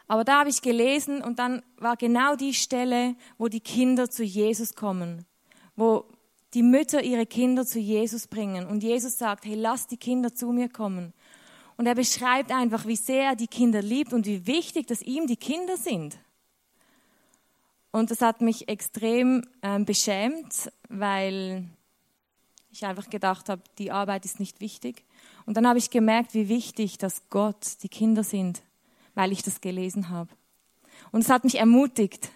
Aber 0.08 0.24
da 0.24 0.40
habe 0.40 0.50
ich 0.50 0.64
gelesen 0.64 1.22
und 1.22 1.38
dann 1.38 1.62
war 1.78 1.96
genau 1.98 2.36
die 2.36 2.56
Stelle, 2.56 3.16
wo 3.38 3.48
die 3.48 3.62
Kinder 3.62 4.10
zu 4.10 4.24
Jesus 4.24 4.74
kommen, 4.74 5.28
wo 5.76 6.06
die 6.56 6.64
Mütter 6.64 7.04
ihre 7.04 7.28
Kinder 7.28 7.64
zu 7.64 7.78
Jesus 7.78 8.26
bringen 8.26 8.66
und 8.66 8.82
Jesus 8.82 9.20
sagt, 9.20 9.46
hey, 9.46 9.54
lass 9.54 9.86
die 9.86 9.98
Kinder 9.98 10.34
zu 10.34 10.52
mir 10.52 10.68
kommen. 10.68 11.14
Und 11.82 11.88
er 11.88 11.96
beschreibt 11.96 12.52
einfach, 12.52 12.86
wie 12.86 12.96
sehr 12.96 13.30
er 13.30 13.36
die 13.36 13.48
Kinder 13.48 13.82
liebt 13.82 14.14
und 14.14 14.28
wie 14.28 14.46
wichtig, 14.46 14.86
dass 14.86 15.02
ihm 15.02 15.26
die 15.26 15.36
Kinder 15.36 15.78
sind. 15.78 16.16
Und 17.90 18.12
das 18.12 18.22
hat 18.22 18.40
mich 18.40 18.70
extrem 18.70 19.48
äh, 19.64 19.80
beschämt, 19.80 20.72
weil 20.90 21.66
ich 22.70 22.86
einfach 22.86 23.10
gedacht 23.10 23.50
habe, 23.50 23.64
die 23.80 23.92
Arbeit 23.92 24.26
ist 24.26 24.40
nicht 24.40 24.62
wichtig. 24.62 25.04
Und 25.48 25.58
dann 25.58 25.68
habe 25.68 25.80
ich 25.80 25.90
gemerkt, 25.90 26.36
wie 26.36 26.50
wichtig, 26.50 27.00
dass 27.00 27.28
Gott 27.32 27.82
die 27.82 27.90
Kinder 27.90 28.24
sind, 28.24 28.62
weil 29.16 29.32
ich 29.32 29.42
das 29.42 29.60
gelesen 29.60 30.10
habe. 30.10 30.30
Und 31.12 31.22
es 31.22 31.30
hat 31.30 31.44
mich 31.44 31.56
ermutigt. 31.56 32.30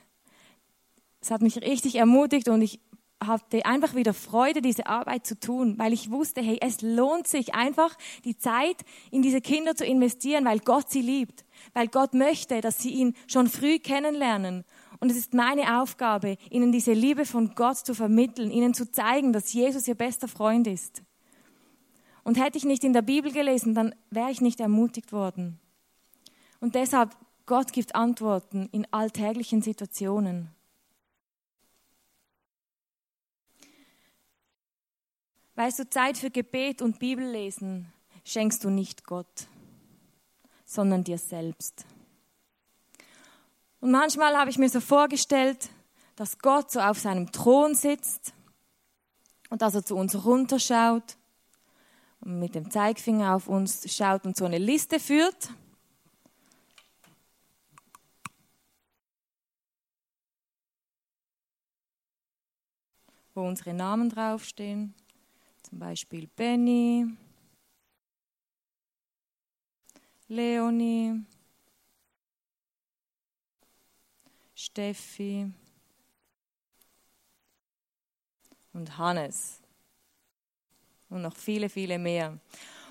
Es 1.22 1.30
hat 1.30 1.44
mich 1.44 1.58
richtig 1.58 1.98
ermutigt 1.98 2.50
und 2.50 2.64
ich 2.64 2.80
hatte 3.24 3.66
einfach 3.66 3.96
wieder 3.96 4.14
Freude, 4.14 4.62
diese 4.62 4.88
Arbeit 4.88 5.26
zu 5.26 5.40
tun, 5.40 5.76
weil 5.78 5.94
ich 5.94 6.12
wusste, 6.12 6.42
hey, 6.42 6.58
es 6.62 6.82
lohnt 6.82 7.28
sich 7.28 7.56
einfach, 7.56 7.98
die 8.24 8.38
Zeit 8.38 8.84
in 9.12 9.22
diese 9.22 9.42
Kinder 9.42 9.76
zu 9.76 9.86
investieren, 9.86 10.46
weil 10.46 10.60
Gott 10.60 10.90
sie 10.90 11.02
liebt, 11.02 11.46
weil 11.74 11.88
Gott 11.88 12.14
möchte, 12.14 12.62
dass 12.62 12.80
sie 12.80 12.92
ihn 12.92 13.16
schon 13.28 13.48
früh 13.48 13.80
kennenlernen. 13.80 14.66
Und 15.00 15.12
es 15.12 15.18
ist 15.18 15.34
meine 15.34 15.82
Aufgabe, 15.82 16.38
ihnen 16.50 16.72
diese 16.72 16.94
Liebe 16.94 17.26
von 17.26 17.56
Gott 17.56 17.78
zu 17.78 17.94
vermitteln, 17.94 18.52
ihnen 18.52 18.74
zu 18.74 18.92
zeigen, 18.92 19.34
dass 19.34 19.54
Jesus 19.54 19.88
ihr 19.88 19.96
bester 19.96 20.28
Freund 20.28 20.68
ist. 20.68 21.04
Und 22.24 22.42
hätte 22.42 22.58
ich 22.58 22.66
nicht 22.66 22.84
in 22.84 22.94
der 22.94 23.02
Bibel 23.02 23.32
gelesen, 23.32 23.76
dann 23.76 23.94
wäre 24.10 24.32
ich 24.32 24.42
nicht 24.42 24.60
ermutigt 24.60 25.12
worden. 25.14 25.60
Und 26.60 26.76
deshalb, 26.76 27.16
Gott 27.46 27.72
gibt 27.72 27.94
Antworten 27.94 28.68
in 28.72 28.88
alltäglichen 28.92 29.62
Situationen. 29.62 30.55
Weißt 35.56 35.80
du, 35.80 35.90
Zeit 35.90 36.18
für 36.18 36.30
Gebet 36.30 36.82
und 36.82 37.00
Bibellesen 37.00 37.92
schenkst 38.26 38.64
du 38.66 38.70
nicht 38.70 39.06
Gott, 39.06 39.48
sondern 40.66 41.06
dir 41.06 41.18
selbst. 41.18 41.86
Und 43.80 43.92
manchmal 43.92 44.38
habe 44.38 44.50
ich 44.50 44.58
mir 44.58 44.70
so 44.70 44.82
vorgestellt, 44.82 45.70
dass 46.18 46.40
Gott 46.40 46.72
so 46.72 46.82
auf 46.82 47.00
seinem 47.00 47.32
Thron 47.32 47.74
sitzt 47.74 48.34
und 49.50 49.62
dass 49.62 49.76
er 49.76 49.86
zu 49.86 49.96
uns 49.96 50.26
runterschaut 50.26 51.16
und 52.20 52.40
mit 52.40 52.56
dem 52.56 52.70
Zeigefinger 52.70 53.36
auf 53.36 53.48
uns 53.48 53.94
schaut 53.94 54.26
und 54.26 54.36
so 54.36 54.46
eine 54.46 54.58
Liste 54.58 55.00
führt. 55.00 55.50
wo 63.38 63.46
unsere 63.46 63.74
Namen 63.74 64.10
draufstehen. 64.10 64.94
Zum 65.68 65.80
Beispiel 65.80 66.28
Benny, 66.28 67.08
Leonie, 70.28 71.24
Steffi 74.54 75.52
und 78.74 78.96
Hannes. 78.96 79.60
Und 81.10 81.24
noch 81.24 81.36
viele, 81.36 81.70
viele 81.70 81.98
mehr. 81.98 82.38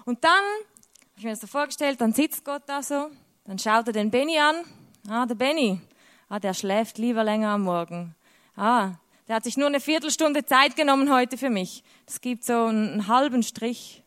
Und 0.05 0.25
dann 0.25 0.33
habe 0.33 1.19
ich 1.19 1.23
mir 1.23 1.31
das 1.31 1.43
so 1.43 1.47
vorgestellt, 1.47 2.01
dann 2.01 2.13
sitzt 2.13 2.45
Gott 2.45 2.65
da 2.67 2.83
so, 2.83 3.09
dann 3.45 3.57
schaut 3.57 3.87
er 3.87 3.93
den 3.93 4.11
Benny 4.11 4.37
an. 4.37 4.65
Ah, 5.09 5.27
der 5.27 5.37
Benny, 5.37 5.81
ah, 6.29 6.41
der 6.41 6.55
schläft 6.55 6.99
lieber 6.99 7.23
länger 7.23 7.51
am 7.51 7.63
Morgen. 7.63 8.17
Ah, 8.57 8.95
der 9.29 9.37
hat 9.37 9.45
sich 9.45 9.57
nur 9.57 9.69
eine 9.69 9.81
Viertelstunde 9.81 10.45
Zeit 10.45 10.77
genommen 10.77 11.13
heute 11.13 11.39
für 11.39 11.51
mich. 11.51 11.83
Das 12.07 12.21
gibt 12.21 12.45
so 12.45 12.65
einen 12.65 13.09
halben 13.09 13.43
Strich. 13.43 14.03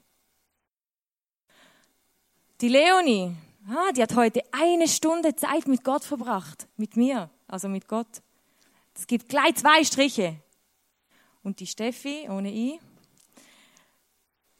Die 2.61 2.69
Leonie, 2.69 3.35
ah, 3.69 3.91
die 3.91 4.01
hat 4.01 4.15
heute 4.15 4.41
eine 4.51 4.87
Stunde 4.87 5.35
Zeit 5.35 5.67
mit 5.67 5.83
Gott 5.83 6.03
verbracht. 6.03 6.67
Mit 6.77 6.97
mir, 6.97 7.29
also 7.47 7.67
mit 7.67 7.87
Gott. 7.87 8.21
Es 8.95 9.07
gibt 9.07 9.29
gleich 9.29 9.55
zwei 9.55 9.83
Striche. 9.83 10.35
Und 11.43 11.59
die 11.59 11.67
Steffi, 11.67 12.27
ohne 12.29 12.51
I, 12.51 12.79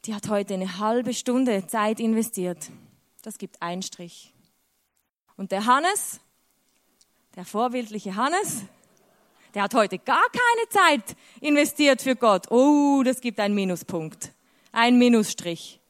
die 0.06 0.16
hat 0.16 0.30
heute 0.30 0.54
eine 0.54 0.78
halbe 0.80 1.14
Stunde 1.14 1.68
Zeit 1.68 2.00
investiert. 2.00 2.70
Das 3.24 3.38
gibt 3.38 3.62
einen 3.62 3.82
Strich. 3.82 4.34
Und 5.36 5.52
der 5.52 5.66
Hannes, 5.66 6.20
der 7.36 7.46
vorbildliche 7.46 8.16
Hannes, 8.16 8.64
der 9.58 9.64
hat 9.64 9.74
heute 9.74 9.98
gar 9.98 10.22
keine 10.30 10.70
Zeit 10.70 11.18
investiert 11.42 12.04
für 12.04 12.16
Gott. 12.16 12.52
Oh, 12.52 13.02
das 13.04 13.22
gibt 13.22 13.40
einen 13.40 13.56
Minuspunkt. 13.56 14.32
Ein 14.72 15.00
Minusstrich. 15.00 15.82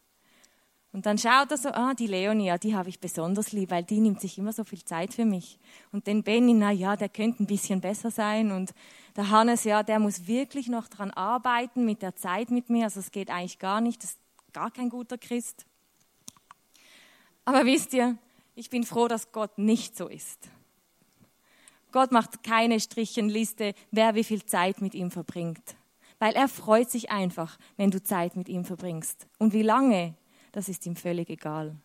Und 0.93 1.05
dann 1.05 1.17
schaut 1.17 1.51
er 1.51 1.57
so, 1.57 1.67
ah, 1.73 1.93
die 1.93 2.07
Leonia, 2.07 2.57
die 2.57 2.77
habe 2.77 2.87
ich 2.87 3.01
besonders 3.01 3.51
lieb, 3.51 3.71
weil 3.71 3.83
die 3.83 3.99
nimmt 3.99 4.21
sich 4.21 4.37
immer 4.37 4.53
so 4.53 4.63
viel 4.63 4.85
Zeit 4.85 5.13
für 5.13 5.25
mich. 5.25 5.59
Und 5.91 6.07
den 6.07 6.23
Benny, 6.23 6.53
na 6.53 6.71
ja, 6.71 6.95
der 6.95 7.09
könnte 7.09 7.43
ein 7.43 7.45
bisschen 7.45 7.81
besser 7.81 8.09
sein. 8.09 8.53
Und 8.53 8.73
der 9.17 9.31
Hannes, 9.31 9.65
ja, 9.65 9.83
der 9.83 9.99
muss 9.99 10.27
wirklich 10.27 10.69
noch 10.69 10.87
dran 10.87 11.11
arbeiten 11.11 11.83
mit 11.83 12.01
der 12.01 12.15
Zeit 12.15 12.51
mit 12.51 12.69
mir. 12.69 12.85
Also 12.85 13.01
es 13.01 13.11
geht 13.11 13.29
eigentlich 13.29 13.59
gar 13.59 13.81
nicht. 13.81 14.01
Das 14.01 14.11
ist 14.11 14.19
gar 14.53 14.71
kein 14.71 14.89
guter 14.89 15.17
Christ. 15.17 15.65
Aber 17.43 17.65
wisst 17.65 17.91
ihr, 17.91 18.17
ich 18.55 18.69
bin 18.69 18.85
froh, 18.85 19.09
dass 19.09 19.33
Gott 19.33 19.57
nicht 19.57 19.97
so 19.97 20.07
ist. 20.07 20.47
Gott 21.97 22.11
macht 22.11 22.43
keine 22.43 22.79
Strichenliste, 22.79 23.73
wer 23.89 24.13
wie 24.13 24.23
viel 24.23 24.45
Zeit 24.45 24.81
mit 24.81 24.93
ihm 24.93 25.09
verbringt. 25.09 25.75
Weil 26.19 26.35
er 26.35 26.47
freut 26.47 26.91
sich 26.91 27.09
einfach, 27.09 27.57
wenn 27.75 27.89
du 27.89 28.03
Zeit 28.03 28.35
mit 28.35 28.49
ihm 28.49 28.65
verbringst. 28.65 29.25
Und 29.39 29.51
wie 29.51 29.63
lange, 29.63 30.13
das 30.51 30.69
ist 30.69 30.85
ihm 30.85 30.95
völlig 30.95 31.27
egal. 31.31 31.75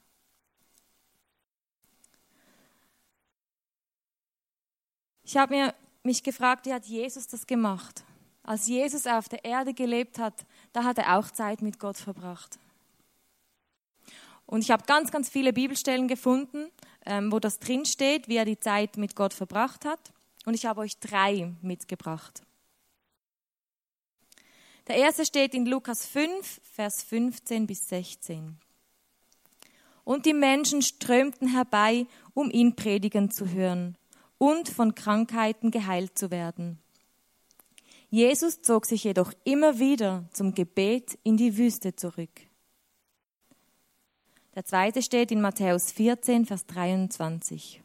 Ich 5.23 5.35
habe 5.39 5.73
mich 6.03 6.23
gefragt, 6.23 6.67
wie 6.67 6.75
hat 6.75 6.85
Jesus 6.85 7.27
das 7.27 7.47
gemacht? 7.47 8.05
Als 8.43 8.67
Jesus 8.67 9.07
auf 9.07 9.31
der 9.31 9.43
Erde 9.47 9.73
gelebt 9.73 10.19
hat, 10.19 10.45
da 10.75 10.85
hat 10.85 10.99
er 10.99 11.17
auch 11.17 11.31
Zeit 11.31 11.63
mit 11.63 11.79
Gott 11.79 11.97
verbracht. 11.97 12.59
Und 14.45 14.61
ich 14.61 14.71
habe 14.71 14.85
ganz, 14.85 15.11
ganz 15.11 15.31
viele 15.31 15.55
Bibelstellen 15.55 16.07
gefunden, 16.07 16.71
wo 17.05 17.39
das 17.39 17.59
drin 17.59 17.85
steht, 17.85 18.29
wie 18.29 18.37
er 18.37 18.45
die 18.45 18.61
Zeit 18.61 18.97
mit 18.97 19.17
Gott 19.17 19.35
verbracht 19.35 19.85
hat. 19.85 20.13
Und 20.45 20.55
ich 20.55 20.67
habe 20.67 20.81
euch 20.81 20.99
drei 20.99 21.53
mitgebracht. 21.63 22.43
Der 24.89 24.97
erste 24.97 25.25
steht 25.25 25.55
in 25.55 25.67
Lukas 25.67 26.07
5, 26.07 26.61
Vers 26.63 27.03
15 27.05 27.67
bis 27.67 27.89
16. 27.89 28.59
Und 30.05 30.27
die 30.27 30.35
Menschen 30.35 30.83
strömten 30.83 31.49
herbei, 31.49 32.07
um 32.35 32.51
ihn 32.51 32.75
predigen 32.75 33.31
zu 33.31 33.49
hören 33.49 33.97
und 34.39 34.69
von 34.69 34.97
Krankheiten 34.97 35.71
geheilt 35.71 36.19
zu 36.19 36.33
werden. 36.33 36.81
Jesus 38.11 38.61
zog 38.61 38.87
sich 38.87 39.05
jedoch 39.05 39.33
immer 39.45 39.79
wieder 39.79 40.25
zum 40.33 40.55
Gebet 40.55 41.17
in 41.23 41.37
die 41.37 41.57
Wüste 41.57 41.95
zurück. 41.95 42.43
Der 44.55 44.65
zweite 44.65 45.01
steht 45.01 45.31
in 45.31 45.41
Matthäus 45.41 45.93
14, 45.93 46.45
Vers 46.45 46.67
23. 46.67 47.83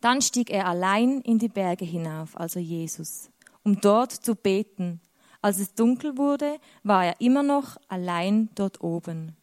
Dann 0.00 0.20
stieg 0.20 0.50
er 0.50 0.66
allein 0.66 1.20
in 1.22 1.38
die 1.38 1.48
Berge 1.48 1.84
hinauf, 1.84 2.38
also 2.38 2.60
Jesus, 2.60 3.30
um 3.62 3.80
dort 3.80 4.12
zu 4.12 4.34
beten. 4.34 5.00
Als 5.42 5.58
es 5.58 5.74
dunkel 5.74 6.18
wurde, 6.18 6.58
war 6.82 7.06
er 7.06 7.20
immer 7.20 7.42
noch 7.42 7.78
allein 7.88 8.50
dort 8.54 8.82
oben. 8.82 9.34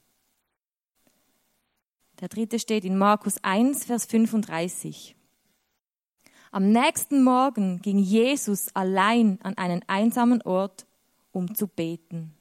Der 2.20 2.28
dritte 2.28 2.60
steht 2.60 2.86
in 2.86 2.98
Markus 2.98 3.44
1, 3.44 3.86
Vers 3.86 4.06
35. 4.06 5.16
Am 6.52 6.72
nächsten 6.72 7.24
Morgen 7.24 7.82
ging 7.82 7.98
Jesus 7.98 8.76
allein 8.76 9.40
an 9.42 9.58
einen 9.58 9.84
einsamen 9.88 10.42
Ort, 10.44 10.86
um 11.32 11.56
zu 11.56 11.68
beten. 11.68 12.37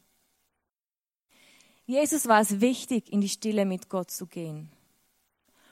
Jesus 1.86 2.26
war 2.26 2.40
es 2.40 2.60
wichtig, 2.60 3.12
in 3.12 3.20
die 3.20 3.28
Stille 3.28 3.64
mit 3.64 3.88
Gott 3.88 4.10
zu 4.10 4.26
gehen. 4.26 4.70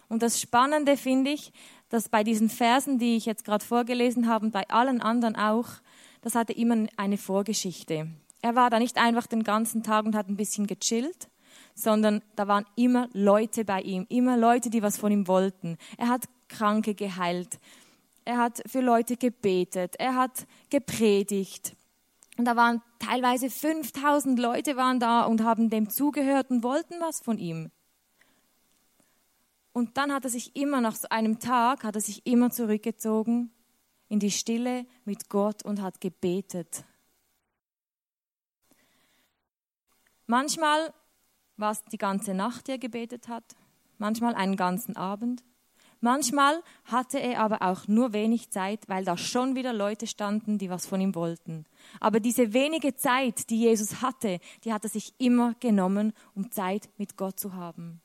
Und 0.08 0.22
das 0.22 0.40
Spannende 0.40 0.96
finde 0.96 1.32
ich, 1.32 1.52
dass 1.88 2.08
bei 2.08 2.22
diesen 2.22 2.48
Versen, 2.48 2.98
die 2.98 3.16
ich 3.16 3.26
jetzt 3.26 3.44
gerade 3.44 3.64
vorgelesen 3.64 4.28
habe, 4.28 4.48
bei 4.50 4.68
allen 4.68 5.00
anderen 5.00 5.34
auch, 5.34 5.68
das 6.22 6.34
hatte 6.34 6.52
immer 6.52 6.86
eine 6.96 7.18
Vorgeschichte. 7.18 8.08
Er 8.42 8.54
war 8.54 8.70
da 8.70 8.78
nicht 8.78 8.96
einfach 8.96 9.26
den 9.26 9.42
ganzen 9.42 9.82
Tag 9.82 10.04
und 10.04 10.14
hat 10.14 10.28
ein 10.28 10.36
bisschen 10.36 10.66
gechillt, 10.66 11.28
sondern 11.74 12.22
da 12.36 12.46
waren 12.46 12.66
immer 12.76 13.08
Leute 13.12 13.64
bei 13.64 13.80
ihm, 13.80 14.06
immer 14.08 14.36
Leute, 14.36 14.70
die 14.70 14.82
was 14.82 14.96
von 14.96 15.10
ihm 15.10 15.26
wollten. 15.26 15.78
Er 15.98 16.08
hat 16.08 16.24
Kranke 16.48 16.94
geheilt. 16.94 17.58
Er 18.24 18.38
hat 18.38 18.62
für 18.66 18.80
Leute 18.80 19.16
gebetet. 19.16 19.96
Er 19.98 20.14
hat 20.14 20.46
gepredigt. 20.70 21.74
Und 22.36 22.46
da 22.46 22.56
waren 22.56 22.82
teilweise 22.98 23.48
5000 23.48 24.38
Leute 24.38 24.76
waren 24.76 24.98
da 24.98 25.24
und 25.24 25.42
haben 25.42 25.70
dem 25.70 25.88
zugehört 25.88 26.50
und 26.50 26.62
wollten 26.62 26.94
was 27.00 27.20
von 27.20 27.38
ihm. 27.38 27.70
Und 29.72 29.96
dann 29.96 30.12
hat 30.12 30.24
er 30.24 30.30
sich 30.30 30.54
immer 30.56 30.80
nach 30.80 30.96
so 30.96 31.08
einem 31.08 31.40
Tag, 31.40 31.84
hat 31.84 31.96
er 31.96 32.00
sich 32.00 32.26
immer 32.26 32.50
zurückgezogen 32.50 33.52
in 34.08 34.20
die 34.20 34.30
Stille 34.30 34.86
mit 35.04 35.28
Gott 35.28 35.64
und 35.64 35.82
hat 35.82 36.00
gebetet. 36.00 36.84
Manchmal 40.26 40.94
war 41.56 41.72
es 41.72 41.84
die 41.84 41.98
ganze 41.98 42.34
Nacht, 42.34 42.66
die 42.66 42.72
er 42.72 42.78
gebetet 42.78 43.28
hat, 43.28 43.44
manchmal 43.98 44.34
einen 44.34 44.56
ganzen 44.56 44.96
Abend. 44.96 45.44
Manchmal 46.04 46.62
hatte 46.84 47.18
er 47.18 47.40
aber 47.40 47.62
auch 47.62 47.88
nur 47.88 48.12
wenig 48.12 48.50
Zeit, 48.50 48.90
weil 48.90 49.06
da 49.06 49.16
schon 49.16 49.54
wieder 49.54 49.72
Leute 49.72 50.06
standen, 50.06 50.58
die 50.58 50.68
was 50.68 50.84
von 50.84 51.00
ihm 51.00 51.14
wollten. 51.14 51.64
Aber 51.98 52.20
diese 52.20 52.52
wenige 52.52 52.94
Zeit, 52.94 53.48
die 53.48 53.60
Jesus 53.60 54.02
hatte, 54.02 54.38
die 54.64 54.74
hat 54.74 54.84
er 54.84 54.90
sich 54.90 55.14
immer 55.16 55.54
genommen, 55.60 56.12
um 56.34 56.50
Zeit 56.50 56.90
mit 56.98 57.16
Gott 57.16 57.40
zu 57.40 57.54
haben. 57.54 58.02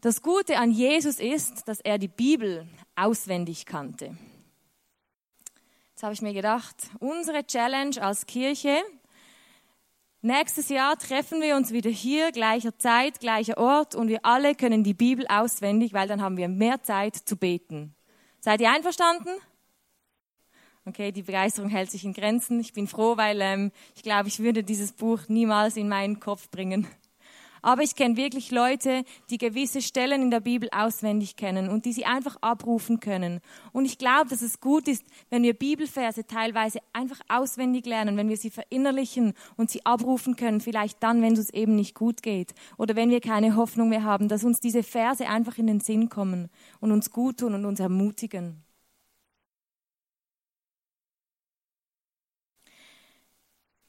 Das 0.00 0.22
Gute 0.22 0.56
an 0.56 0.70
Jesus 0.70 1.20
ist, 1.20 1.68
dass 1.68 1.80
er 1.80 1.98
die 1.98 2.08
Bibel 2.08 2.66
auswendig 2.96 3.66
kannte. 3.66 4.16
Jetzt 5.90 6.02
habe 6.02 6.14
ich 6.14 6.22
mir 6.22 6.32
gedacht, 6.32 6.76
unsere 6.98 7.46
Challenge 7.46 8.00
als 8.00 8.24
Kirche 8.24 8.78
Nächstes 10.22 10.68
Jahr 10.68 10.98
treffen 10.98 11.40
wir 11.40 11.56
uns 11.56 11.72
wieder 11.72 11.88
hier, 11.88 12.30
gleicher 12.30 12.76
Zeit, 12.76 13.20
gleicher 13.20 13.56
Ort 13.56 13.94
und 13.94 14.08
wir 14.08 14.22
alle 14.26 14.54
können 14.54 14.84
die 14.84 14.92
Bibel 14.92 15.26
auswendig, 15.28 15.94
weil 15.94 16.08
dann 16.08 16.20
haben 16.20 16.36
wir 16.36 16.48
mehr 16.48 16.82
Zeit 16.82 17.16
zu 17.16 17.36
beten. 17.38 17.94
Seid 18.38 18.60
ihr 18.60 18.70
einverstanden? 18.70 19.30
Okay, 20.84 21.10
die 21.10 21.22
Begeisterung 21.22 21.70
hält 21.70 21.90
sich 21.90 22.04
in 22.04 22.12
Grenzen. 22.12 22.60
Ich 22.60 22.74
bin 22.74 22.86
froh, 22.86 23.16
weil 23.16 23.40
ähm, 23.40 23.72
ich 23.94 24.02
glaube, 24.02 24.28
ich 24.28 24.40
würde 24.40 24.62
dieses 24.62 24.92
Buch 24.92 25.20
niemals 25.28 25.78
in 25.78 25.88
meinen 25.88 26.20
Kopf 26.20 26.50
bringen. 26.50 26.86
Aber 27.62 27.82
ich 27.82 27.94
kenne 27.94 28.16
wirklich 28.16 28.50
Leute, 28.50 29.04
die 29.28 29.38
gewisse 29.38 29.82
Stellen 29.82 30.22
in 30.22 30.30
der 30.30 30.40
Bibel 30.40 30.68
auswendig 30.72 31.36
kennen 31.36 31.68
und 31.68 31.84
die 31.84 31.92
sie 31.92 32.04
einfach 32.04 32.36
abrufen 32.40 33.00
können. 33.00 33.40
Und 33.72 33.84
ich 33.84 33.98
glaube, 33.98 34.30
dass 34.30 34.42
es 34.42 34.60
gut 34.60 34.88
ist, 34.88 35.04
wenn 35.28 35.42
wir 35.42 35.54
Bibelverse 35.54 36.26
teilweise 36.26 36.80
einfach 36.92 37.20
auswendig 37.28 37.86
lernen, 37.86 38.16
wenn 38.16 38.28
wir 38.28 38.36
sie 38.36 38.50
verinnerlichen 38.50 39.34
und 39.56 39.70
sie 39.70 39.84
abrufen 39.84 40.36
können, 40.36 40.60
vielleicht 40.60 41.02
dann, 41.02 41.22
wenn 41.22 41.34
es 41.34 41.38
uns 41.40 41.50
eben 41.50 41.74
nicht 41.74 41.94
gut 41.94 42.22
geht 42.22 42.54
oder 42.76 42.96
wenn 42.96 43.10
wir 43.10 43.20
keine 43.20 43.56
Hoffnung 43.56 43.88
mehr 43.88 44.04
haben, 44.04 44.28
dass 44.28 44.44
uns 44.44 44.60
diese 44.60 44.82
Verse 44.82 45.26
einfach 45.28 45.58
in 45.58 45.66
den 45.66 45.80
Sinn 45.80 46.08
kommen 46.08 46.48
und 46.80 46.92
uns 46.92 47.10
gut 47.10 47.38
tun 47.38 47.54
und 47.54 47.64
uns 47.64 47.80
ermutigen. 47.80 48.62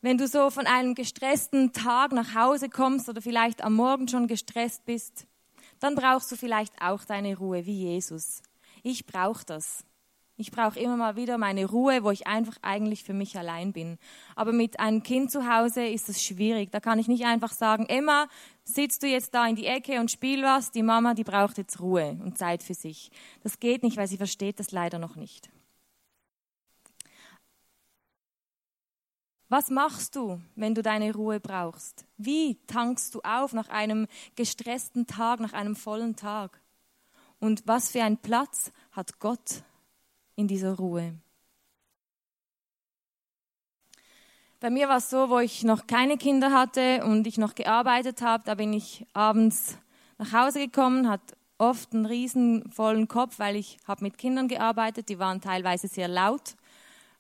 Wenn 0.04 0.18
du 0.18 0.28
so 0.28 0.50
von 0.50 0.66
einem 0.66 0.96
gestressten 0.96 1.74
Tag 1.74 2.12
nach 2.12 2.34
Hause 2.34 2.70
kommst 2.70 3.08
oder 3.08 3.22
vielleicht 3.22 3.64
am 3.64 3.76
Morgen 3.76 4.08
schon 4.08 4.26
gestresst 4.28 4.84
bist, 4.86 5.28
dann 5.80 5.94
brauchst 5.94 6.32
du 6.32 6.36
vielleicht 6.36 6.74
auch 6.82 7.06
deine 7.06 7.38
Ruhe 7.38 7.68
wie 7.68 7.84
Jesus. 7.84 8.42
Ich 8.82 9.06
brauche 9.06 9.46
das. 9.46 9.86
Ich 10.38 10.50
brauche 10.50 10.80
immer 10.80 10.98
mal 10.98 11.16
wieder 11.18 11.38
meine 11.38 11.66
Ruhe, 11.66 12.04
wo 12.04 12.10
ich 12.10 12.26
einfach 12.26 12.58
eigentlich 12.64 13.04
für 13.04 13.14
mich 13.14 13.38
allein 13.38 13.74
bin. 13.74 14.00
Aber 14.36 14.54
mit 14.54 14.80
einem 14.80 15.04
Kind 15.04 15.30
zu 15.30 15.48
Hause 15.48 15.86
ist 15.86 16.10
das 16.10 16.24
schwierig. 16.24 16.72
Da 16.72 16.80
kann 16.80 16.98
ich 16.98 17.08
nicht 17.08 17.26
einfach 17.26 17.52
sagen, 17.52 17.86
Emma, 17.86 18.28
sitzt 18.64 19.04
du 19.04 19.08
jetzt 19.08 19.36
da 19.36 19.46
in 19.46 19.56
die 19.56 19.68
Ecke 19.68 20.00
und 20.00 20.10
spiel 20.10 20.42
was. 20.42 20.72
Die 20.72 20.82
Mama, 20.82 21.14
die 21.14 21.24
braucht 21.24 21.60
jetzt 21.60 21.80
Ruhe 21.80 22.18
und 22.24 22.40
Zeit 22.40 22.64
für 22.64 22.74
sich. 22.74 23.12
Das 23.44 23.60
geht 23.60 23.84
nicht, 23.84 23.98
weil 23.98 24.08
sie 24.08 24.18
versteht 24.18 24.60
das 24.60 24.72
leider 24.72 24.98
noch 24.98 25.16
nicht. 25.16 25.52
Was 29.52 29.70
machst 29.70 30.16
du, 30.16 30.40
wenn 30.56 30.76
du 30.76 30.82
deine 30.82 31.14
Ruhe 31.14 31.42
brauchst? 31.42 32.06
Wie 32.16 32.56
tankst 32.68 33.14
du 33.14 33.20
auf 33.20 33.52
nach 33.52 33.68
einem 33.68 34.08
gestressten 34.38 35.08
Tag, 35.08 35.42
nach 35.42 35.52
einem 35.52 35.76
vollen 35.76 36.16
Tag? 36.16 36.62
Und 37.42 37.64
was 37.66 37.92
für 37.92 38.02
einen 38.02 38.16
Platz 38.16 38.72
hat 38.94 39.20
Gott 39.20 39.64
in 40.38 40.48
dieser 40.48 40.78
Ruhe? 40.78 41.16
Bei 44.62 44.70
mir 44.70 44.88
war 44.88 45.00
es 45.00 45.10
so, 45.10 45.30
wo 45.30 45.40
ich 45.40 45.66
noch 45.66 45.86
keine 45.86 46.16
Kinder 46.16 46.54
hatte 46.54 47.04
und 47.04 47.28
ich 47.28 47.38
noch 47.38 47.54
gearbeitet 47.54 48.22
habe, 48.22 48.46
da 48.46 48.56
bin 48.56 48.72
ich 48.72 49.06
abends 49.12 49.78
nach 50.18 50.32
Hause 50.32 50.60
gekommen, 50.60 51.10
hat 51.10 51.36
oft 51.58 51.94
einen 51.94 52.06
riesen 52.06 52.72
vollen 52.72 53.10
Kopf, 53.10 53.38
weil 53.38 53.58
ich 53.58 53.80
habe 53.86 54.06
mit 54.06 54.18
Kindern 54.18 54.48
gearbeitet, 54.48 55.10
die 55.10 55.20
waren 55.20 55.42
teilweise 55.42 55.90
sehr 55.90 56.08
laut 56.08 56.56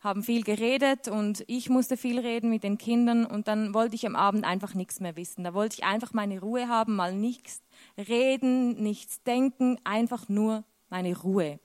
haben 0.01 0.23
viel 0.23 0.43
geredet 0.43 1.07
und 1.07 1.43
ich 1.47 1.69
musste 1.69 1.95
viel 1.95 2.19
reden 2.19 2.49
mit 2.49 2.63
den 2.63 2.79
Kindern 2.79 3.25
und 3.25 3.47
dann 3.47 3.73
wollte 3.73 3.95
ich 3.95 4.05
am 4.07 4.15
Abend 4.15 4.45
einfach 4.45 4.73
nichts 4.73 4.99
mehr 4.99 5.15
wissen. 5.15 5.43
Da 5.43 5.53
wollte 5.53 5.75
ich 5.77 5.83
einfach 5.83 6.11
meine 6.13 6.39
Ruhe 6.39 6.67
haben, 6.67 6.95
mal 6.95 7.13
nichts 7.13 7.61
reden, 7.97 8.81
nichts 8.81 9.21
denken, 9.23 9.79
einfach 9.83 10.27
nur 10.27 10.63
meine 10.89 11.15
Ruhe. 11.15 11.59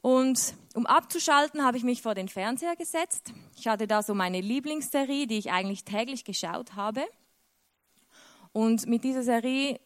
Und 0.00 0.54
um 0.74 0.86
abzuschalten, 0.86 1.64
habe 1.64 1.76
ich 1.76 1.84
mich 1.84 2.02
vor 2.02 2.14
den 2.14 2.28
Fernseher 2.28 2.76
gesetzt. 2.76 3.32
Ich 3.56 3.68
hatte 3.68 3.86
da 3.86 4.02
so 4.02 4.14
meine 4.14 4.40
Lieblingsserie, 4.40 5.26
die 5.26 5.38
ich 5.38 5.52
eigentlich 5.52 5.84
täglich 5.84 6.24
geschaut 6.24 6.74
habe. 6.74 7.04
Und 8.52 8.86
mit 8.86 9.04
dieser 9.04 9.22
Serie 9.22 9.80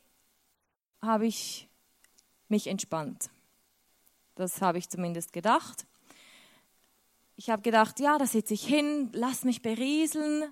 habe 1.02 1.26
ich 1.26 1.68
mich 2.48 2.66
entspannt. 2.66 3.30
Das 4.36 4.62
habe 4.62 4.78
ich 4.78 4.88
zumindest 4.88 5.32
gedacht. 5.32 5.86
Ich 7.36 7.50
habe 7.50 7.62
gedacht, 7.62 7.98
ja, 8.00 8.18
da 8.18 8.26
sitze 8.26 8.54
ich 8.54 8.64
hin, 8.66 9.08
lass 9.12 9.44
mich 9.44 9.62
berieseln 9.62 10.44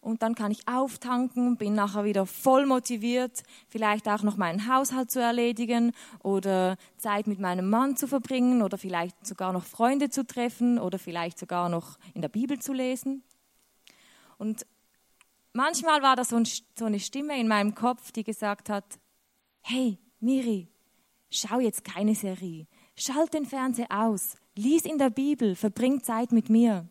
und 0.00 0.22
dann 0.22 0.34
kann 0.34 0.50
ich 0.50 0.66
auftanken, 0.66 1.56
bin 1.56 1.74
nachher 1.74 2.04
wieder 2.04 2.24
voll 2.24 2.66
motiviert, 2.66 3.42
vielleicht 3.68 4.08
auch 4.08 4.22
noch 4.22 4.36
meinen 4.36 4.72
Haushalt 4.72 5.10
zu 5.10 5.20
erledigen 5.20 5.92
oder 6.22 6.76
Zeit 6.96 7.26
mit 7.26 7.38
meinem 7.38 7.68
Mann 7.68 7.96
zu 7.96 8.06
verbringen 8.06 8.62
oder 8.62 8.78
vielleicht 8.78 9.26
sogar 9.26 9.52
noch 9.52 9.64
Freunde 9.64 10.08
zu 10.08 10.26
treffen 10.26 10.78
oder 10.78 10.98
vielleicht 10.98 11.38
sogar 11.38 11.68
noch 11.68 11.98
in 12.14 12.22
der 12.22 12.28
Bibel 12.28 12.58
zu 12.58 12.72
lesen. 12.72 13.22
Und 14.38 14.66
manchmal 15.52 16.00
war 16.00 16.16
da 16.16 16.24
so, 16.24 16.36
eine 16.84 17.00
Stimme 17.00 17.38
in 17.38 17.48
meinem 17.48 17.74
Kopf, 17.74 18.12
die 18.12 18.24
gesagt 18.24 18.70
hat, 18.70 18.98
hey, 19.60 19.98
Miri, 20.20 20.68
schau 21.30 21.60
jetzt 21.60 21.84
keine 21.84 22.14
Serie, 22.14 22.66
schalt 22.96 23.34
den 23.34 23.44
Fernseher 23.44 23.88
aus, 23.90 24.36
Lies 24.56 24.84
in 24.84 24.98
der 24.98 25.10
Bibel, 25.10 25.54
verbring 25.54 26.02
Zeit 26.02 26.32
mit 26.32 26.50
mir. 26.50 26.88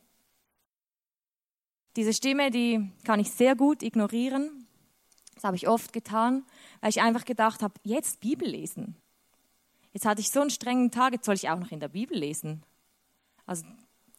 Diese 1.96 2.14
Stimme, 2.14 2.52
die 2.52 2.92
kann 3.04 3.20
ich 3.20 3.32
sehr 3.32 3.56
gut 3.56 3.84
ignorieren. 3.84 4.68
Das 5.36 5.44
habe 5.44 5.56
ich 5.56 5.68
oft 5.68 5.94
getan, 5.94 6.46
weil 6.82 6.90
ich 6.90 7.02
einfach 7.02 7.26
gedacht 7.26 7.62
habe, 7.62 7.74
jetzt 7.84 8.22
Bibel 8.22 8.48
lesen. 8.48 8.96
Jetzt 9.94 10.06
hatte 10.06 10.22
ich 10.22 10.30
so 10.30 10.42
einen 10.42 10.50
strengen 10.50 10.92
Tag, 10.92 11.14
jetzt 11.14 11.26
soll 11.26 11.36
ich 11.36 11.50
auch 11.50 11.60
noch 11.60 11.72
in 11.72 11.80
der 11.80 11.88
Bibel 11.88 12.18
lesen. 12.18 12.64
Also 13.46 13.66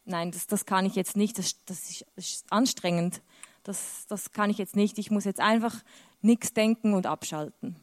nein, 0.05 0.31
das, 0.31 0.47
das 0.47 0.65
kann 0.65 0.85
ich 0.85 0.95
jetzt 0.95 1.15
nicht, 1.15 1.37
das, 1.37 1.63
das, 1.65 2.03
ist, 2.15 2.45
anstrengend. 2.51 3.21
Das, 3.63 4.05
das 4.07 4.31
kann 4.31 4.49
ich 4.49 4.57
jetzt 4.57 4.75
nicht. 4.75 4.97
Ich 4.97 5.11
muss 5.11 5.23
jetzt 5.23 5.39
einfach 5.39 5.83
nichts 6.21 6.53
denken 6.53 6.93
und 6.93 7.05
abschalten. 7.05 7.75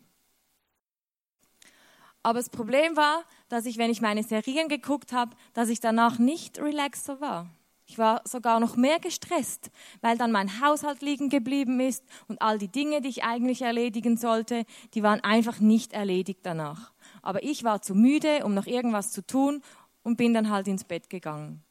Aber 2.29 2.41
das 2.41 2.51
Problem 2.51 2.95
war, 2.95 3.25
dass 3.49 3.65
ich, 3.65 3.79
wenn 3.79 3.91
ich 3.91 4.03
meine 4.03 4.23
Serien 4.23 4.69
geguckt 4.69 5.15
habe, 5.15 5.35
dass 5.55 5.71
ich 5.71 5.81
danach 5.81 6.19
nicht 6.19 6.59
relaxer 6.59 7.23
war. 7.23 7.49
Ich 7.87 7.97
war 7.97 8.21
sogar 8.27 8.61
noch 8.61 8.77
mehr 8.77 9.01
gestresst, 9.01 9.71
weil 10.03 10.19
dann 10.19 10.31
mein 10.31 10.61
Haushalt 10.61 11.01
liegen 11.01 11.31
geblieben 11.31 11.81
ist 11.81 12.05
und 12.27 12.43
all 12.43 12.59
die 12.59 12.69
Dinge, 12.69 13.01
die 13.01 13.09
ich 13.09 13.25
eigentlich 13.25 13.63
erledigen 13.63 14.19
sollte, 14.19 14.67
die 14.93 15.03
waren 15.03 15.21
einfach 15.21 15.59
nicht 15.61 15.95
erledigt 15.95 16.41
danach. 16.43 16.93
Aber 17.23 17.43
ich 17.43 17.65
war 17.65 17.81
zu 17.81 17.95
müde, 17.95 18.45
um 18.45 18.53
noch 18.53 18.67
irgendwas 18.67 19.11
zu 19.11 19.27
tun 19.27 19.63
und 20.03 20.19
bin 20.19 20.35
dann 20.35 20.51
halt 20.51 20.69
ins 20.69 20.85
Bett 20.85 21.09
gegangen. 21.09 21.65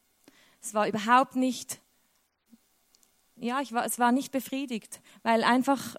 Es 0.59 0.73
war 0.73 0.87
überhaupt 0.87 1.35
nicht, 1.35 1.81
ja, 3.35 3.61
ich 3.61 3.73
war, 3.73 3.85
es 3.85 3.99
war 3.99 4.11
nicht 4.11 4.31
befriedigt, 4.31 5.01
weil 5.21 5.43
einfach, 5.43 5.97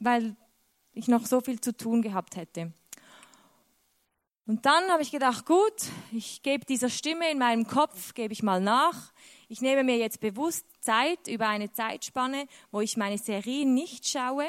weil 0.00 0.34
ich 0.94 1.08
noch 1.08 1.26
so 1.26 1.40
viel 1.40 1.60
zu 1.60 1.76
tun 1.76 2.02
gehabt 2.02 2.36
hätte. 2.36 2.72
Und 4.46 4.66
dann 4.66 4.90
habe 4.90 5.02
ich 5.02 5.10
gedacht, 5.10 5.46
gut, 5.46 5.72
ich 6.12 6.42
gebe 6.42 6.66
dieser 6.66 6.90
Stimme 6.90 7.30
in 7.30 7.38
meinem 7.38 7.66
Kopf, 7.66 8.12
gebe 8.12 8.32
ich 8.32 8.42
mal 8.42 8.60
nach. 8.60 9.12
Ich 9.48 9.62
nehme 9.62 9.84
mir 9.84 9.96
jetzt 9.96 10.20
bewusst 10.20 10.66
Zeit 10.80 11.28
über 11.28 11.48
eine 11.48 11.72
Zeitspanne, 11.72 12.46
wo 12.70 12.80
ich 12.80 12.96
meine 12.96 13.16
Serie 13.16 13.66
nicht 13.66 14.06
schaue 14.06 14.46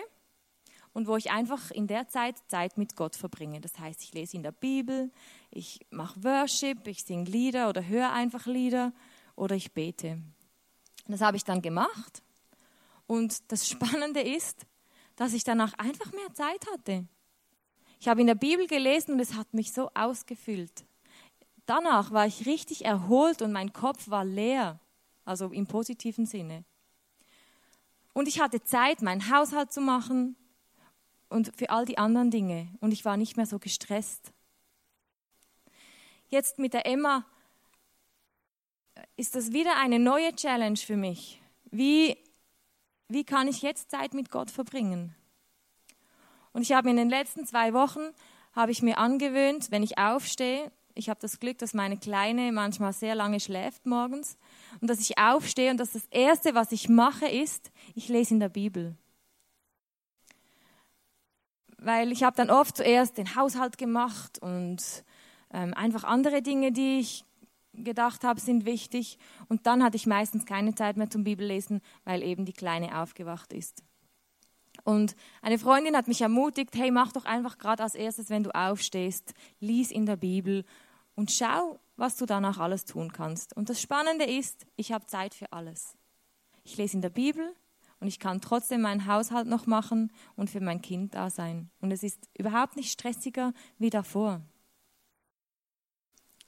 und 0.91 1.07
wo 1.07 1.15
ich 1.15 1.31
einfach 1.31 1.71
in 1.71 1.87
der 1.87 2.09
Zeit 2.09 2.35
Zeit 2.49 2.77
mit 2.77 2.97
Gott 2.97 3.15
verbringe. 3.15 3.61
Das 3.61 3.79
heißt, 3.79 4.01
ich 4.03 4.13
lese 4.13 4.35
in 4.35 4.43
der 4.43 4.51
Bibel, 4.51 5.11
ich 5.49 5.79
mache 5.91 6.21
Worship, 6.23 6.87
ich 6.87 7.03
singe 7.03 7.29
Lieder 7.29 7.69
oder 7.69 7.87
höre 7.87 8.11
einfach 8.11 8.47
Lieder 8.47 8.91
oder 9.35 9.55
ich 9.55 9.73
bete. 9.73 10.21
Das 11.07 11.21
habe 11.21 11.37
ich 11.37 11.45
dann 11.45 11.61
gemacht. 11.61 12.21
Und 13.07 13.51
das 13.51 13.69
Spannende 13.69 14.21
ist, 14.21 14.65
dass 15.15 15.33
ich 15.33 15.43
danach 15.43 15.73
einfach 15.73 16.11
mehr 16.11 16.33
Zeit 16.33 16.65
hatte. 16.71 17.07
Ich 17.99 18.07
habe 18.07 18.21
in 18.21 18.27
der 18.27 18.35
Bibel 18.35 18.67
gelesen 18.67 19.13
und 19.13 19.19
es 19.19 19.33
hat 19.33 19.53
mich 19.53 19.71
so 19.71 19.89
ausgefüllt. 19.93 20.85
Danach 21.65 22.11
war 22.11 22.27
ich 22.27 22.45
richtig 22.45 22.85
erholt 22.85 23.41
und 23.41 23.51
mein 23.51 23.73
Kopf 23.73 24.09
war 24.09 24.23
leer, 24.23 24.79
also 25.23 25.47
im 25.47 25.65
positiven 25.65 26.25
Sinne. 26.25 26.63
Und 28.13 28.27
ich 28.27 28.39
hatte 28.39 28.63
Zeit, 28.63 29.01
meinen 29.01 29.29
Haushalt 29.29 29.73
zu 29.73 29.81
machen 29.81 30.35
und 31.29 31.51
für 31.55 31.69
all 31.69 31.85
die 31.85 31.97
anderen 31.97 32.31
Dinge. 32.31 32.69
Und 32.79 32.91
ich 32.91 33.03
war 33.03 33.17
nicht 33.17 33.35
mehr 33.35 33.45
so 33.45 33.59
gestresst. 33.59 34.31
Jetzt 36.29 36.59
mit 36.59 36.73
der 36.73 36.85
Emma 36.85 37.25
ist 39.17 39.35
das 39.35 39.51
wieder 39.51 39.77
eine 39.77 39.99
neue 39.99 40.33
Challenge 40.35 40.77
für 40.77 40.95
mich. 40.95 41.41
Wie, 41.71 42.17
wie 43.07 43.23
kann 43.23 43.47
ich 43.47 43.61
jetzt 43.61 43.91
Zeit 43.91 44.13
mit 44.13 44.31
Gott 44.31 44.51
verbringen? 44.51 45.15
Und 46.53 46.61
ich 46.61 46.71
habe 46.71 46.89
in 46.89 46.95
den 46.95 47.09
letzten 47.09 47.45
zwei 47.45 47.73
Wochen, 47.73 47.99
habe 48.53 48.71
ich 48.71 48.81
mir 48.81 48.97
angewöhnt, 48.97 49.71
wenn 49.71 49.83
ich 49.83 49.97
aufstehe, 49.97 50.71
ich 50.97 51.09
habe 51.09 51.19
das 51.19 51.39
Glück, 51.39 51.57
dass 51.57 51.73
meine 51.73 51.97
Kleine 51.97 52.53
manchmal 52.53 52.93
sehr 52.93 53.15
lange 53.15 53.41
schläft 53.41 53.85
morgens 53.85 54.37
und 54.79 54.89
dass 54.89 55.01
ich 55.01 55.17
aufstehe 55.17 55.69
und 55.69 55.77
dass 55.77 55.91
das 55.91 56.05
Erste, 56.05 56.55
was 56.55 56.71
ich 56.71 56.87
mache, 56.87 57.27
ist, 57.27 57.71
ich 57.95 58.07
lese 58.07 58.33
in 58.33 58.39
der 58.39 58.49
Bibel. 58.49 58.95
Weil 61.77 62.13
ich 62.13 62.23
habe 62.23 62.37
dann 62.37 62.49
oft 62.49 62.77
zuerst 62.77 63.17
den 63.17 63.35
Haushalt 63.35 63.77
gemacht 63.77 64.39
und 64.39 65.03
ähm, 65.51 65.73
einfach 65.73 66.05
andere 66.05 66.41
Dinge, 66.41 66.71
die 66.71 66.99
ich 66.99 67.25
gedacht 67.83 68.23
habe, 68.23 68.39
sind 68.39 68.65
wichtig. 68.65 69.17
Und 69.47 69.67
dann 69.67 69.83
hatte 69.83 69.97
ich 69.97 70.07
meistens 70.07 70.45
keine 70.45 70.75
Zeit 70.75 70.97
mehr 70.97 71.09
zum 71.09 71.23
Bibellesen, 71.23 71.81
weil 72.03 72.23
eben 72.23 72.45
die 72.45 72.53
Kleine 72.53 72.99
aufgewacht 73.01 73.53
ist. 73.53 73.83
Und 74.83 75.15
eine 75.41 75.57
Freundin 75.57 75.95
hat 75.95 76.07
mich 76.07 76.21
ermutigt, 76.21 76.75
hey, 76.75 76.91
mach 76.91 77.11
doch 77.11 77.25
einfach 77.25 77.57
gerade 77.57 77.83
als 77.83 77.95
erstes, 77.95 78.29
wenn 78.29 78.43
du 78.43 78.53
aufstehst, 78.53 79.33
lies 79.59 79.91
in 79.91 80.05
der 80.05 80.17
Bibel 80.17 80.65
und 81.15 81.31
schau, 81.31 81.79
was 81.95 82.17
du 82.17 82.25
danach 82.25 82.59
alles 82.59 82.85
tun 82.85 83.11
kannst. 83.11 83.55
Und 83.55 83.69
das 83.69 83.81
Spannende 83.81 84.25
ist, 84.25 84.65
ich 84.75 84.91
habe 84.91 85.07
Zeit 85.07 85.33
für 85.33 85.51
alles. 85.53 85.97
Ich 86.63 86.77
lese 86.77 86.95
in 86.95 87.01
der 87.01 87.09
Bibel 87.09 87.55
und 87.99 88.07
ich 88.07 88.19
kann 88.19 88.41
trotzdem 88.41 88.81
meinen 88.81 89.07
Haushalt 89.07 89.47
noch 89.47 89.65
machen 89.65 90.11
und 90.35 90.49
für 90.49 90.59
mein 90.59 90.81
Kind 90.81 91.15
da 91.15 91.29
sein. 91.29 91.69
Und 91.79 91.91
es 91.91 92.03
ist 92.03 92.29
überhaupt 92.37 92.75
nicht 92.75 92.91
stressiger 92.91 93.53
wie 93.77 93.89
davor. 93.89 94.41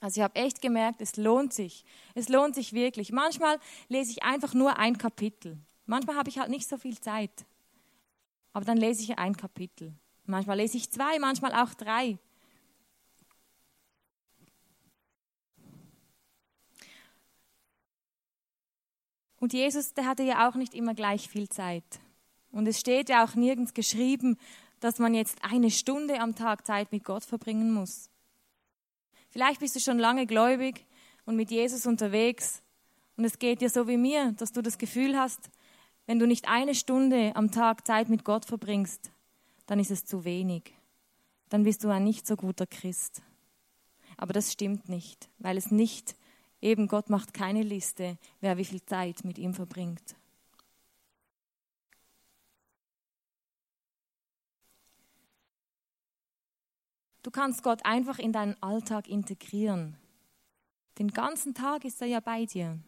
Also 0.00 0.20
ich 0.20 0.24
habe 0.24 0.36
echt 0.36 0.62
gemerkt, 0.62 1.00
es 1.00 1.16
lohnt 1.16 1.52
sich. 1.52 1.84
Es 2.14 2.28
lohnt 2.28 2.54
sich 2.54 2.72
wirklich. 2.72 3.10
Manchmal 3.12 3.58
lese 3.88 4.12
ich 4.12 4.22
einfach 4.22 4.54
nur 4.54 4.78
ein 4.78 4.98
Kapitel. 4.98 5.58
Manchmal 5.86 6.16
habe 6.16 6.28
ich 6.28 6.38
halt 6.38 6.50
nicht 6.50 6.68
so 6.68 6.76
viel 6.76 7.00
Zeit. 7.00 7.46
Aber 8.52 8.64
dann 8.64 8.78
lese 8.78 9.02
ich 9.02 9.18
ein 9.18 9.36
Kapitel. 9.36 9.92
Manchmal 10.24 10.58
lese 10.58 10.76
ich 10.76 10.90
zwei, 10.90 11.18
manchmal 11.18 11.52
auch 11.52 11.74
drei. 11.74 12.18
Und 19.40 19.52
Jesus, 19.52 19.94
der 19.94 20.06
hatte 20.06 20.22
ja 20.22 20.48
auch 20.48 20.54
nicht 20.54 20.74
immer 20.74 20.94
gleich 20.94 21.28
viel 21.28 21.48
Zeit. 21.48 21.84
Und 22.50 22.66
es 22.66 22.80
steht 22.80 23.08
ja 23.08 23.24
auch 23.24 23.34
nirgends 23.34 23.72
geschrieben, 23.74 24.36
dass 24.80 24.98
man 24.98 25.14
jetzt 25.14 25.38
eine 25.42 25.70
Stunde 25.70 26.20
am 26.20 26.34
Tag 26.34 26.66
Zeit 26.66 26.92
mit 26.92 27.04
Gott 27.04 27.24
verbringen 27.24 27.72
muss. 27.72 28.10
Vielleicht 29.30 29.60
bist 29.60 29.76
du 29.76 29.80
schon 29.80 29.98
lange 29.98 30.26
gläubig 30.26 30.86
und 31.24 31.36
mit 31.36 31.50
Jesus 31.50 31.86
unterwegs 31.86 32.62
und 33.16 33.24
es 33.24 33.38
geht 33.38 33.60
dir 33.60 33.70
so 33.70 33.88
wie 33.88 33.96
mir, 33.96 34.32
dass 34.32 34.52
du 34.52 34.62
das 34.62 34.78
Gefühl 34.78 35.16
hast, 35.16 35.50
wenn 36.06 36.18
du 36.18 36.26
nicht 36.26 36.48
eine 36.48 36.74
Stunde 36.74 37.32
am 37.34 37.50
Tag 37.50 37.86
Zeit 37.86 38.08
mit 38.08 38.24
Gott 38.24 38.44
verbringst, 38.44 39.10
dann 39.66 39.78
ist 39.78 39.90
es 39.90 40.04
zu 40.04 40.24
wenig. 40.24 40.72
Dann 41.50 41.64
bist 41.64 41.84
du 41.84 41.90
ein 41.90 42.04
nicht 42.04 42.26
so 42.26 42.36
guter 42.36 42.66
Christ. 42.66 43.22
Aber 44.16 44.32
das 44.32 44.52
stimmt 44.52 44.88
nicht, 44.88 45.28
weil 45.38 45.56
es 45.56 45.70
nicht 45.70 46.16
Eben 46.60 46.88
Gott 46.88 47.08
macht 47.08 47.34
keine 47.34 47.62
Liste, 47.62 48.18
wer 48.40 48.56
wie 48.56 48.64
viel 48.64 48.84
Zeit 48.84 49.24
mit 49.24 49.38
ihm 49.38 49.54
verbringt. 49.54 50.16
Du 57.22 57.30
kannst 57.30 57.62
Gott 57.62 57.84
einfach 57.84 58.18
in 58.18 58.32
deinen 58.32 58.56
Alltag 58.62 59.08
integrieren. 59.08 59.96
Den 60.98 61.08
ganzen 61.08 61.54
Tag 61.54 61.84
ist 61.84 62.00
er 62.00 62.08
ja 62.08 62.20
bei 62.20 62.44
dir. 62.44 62.78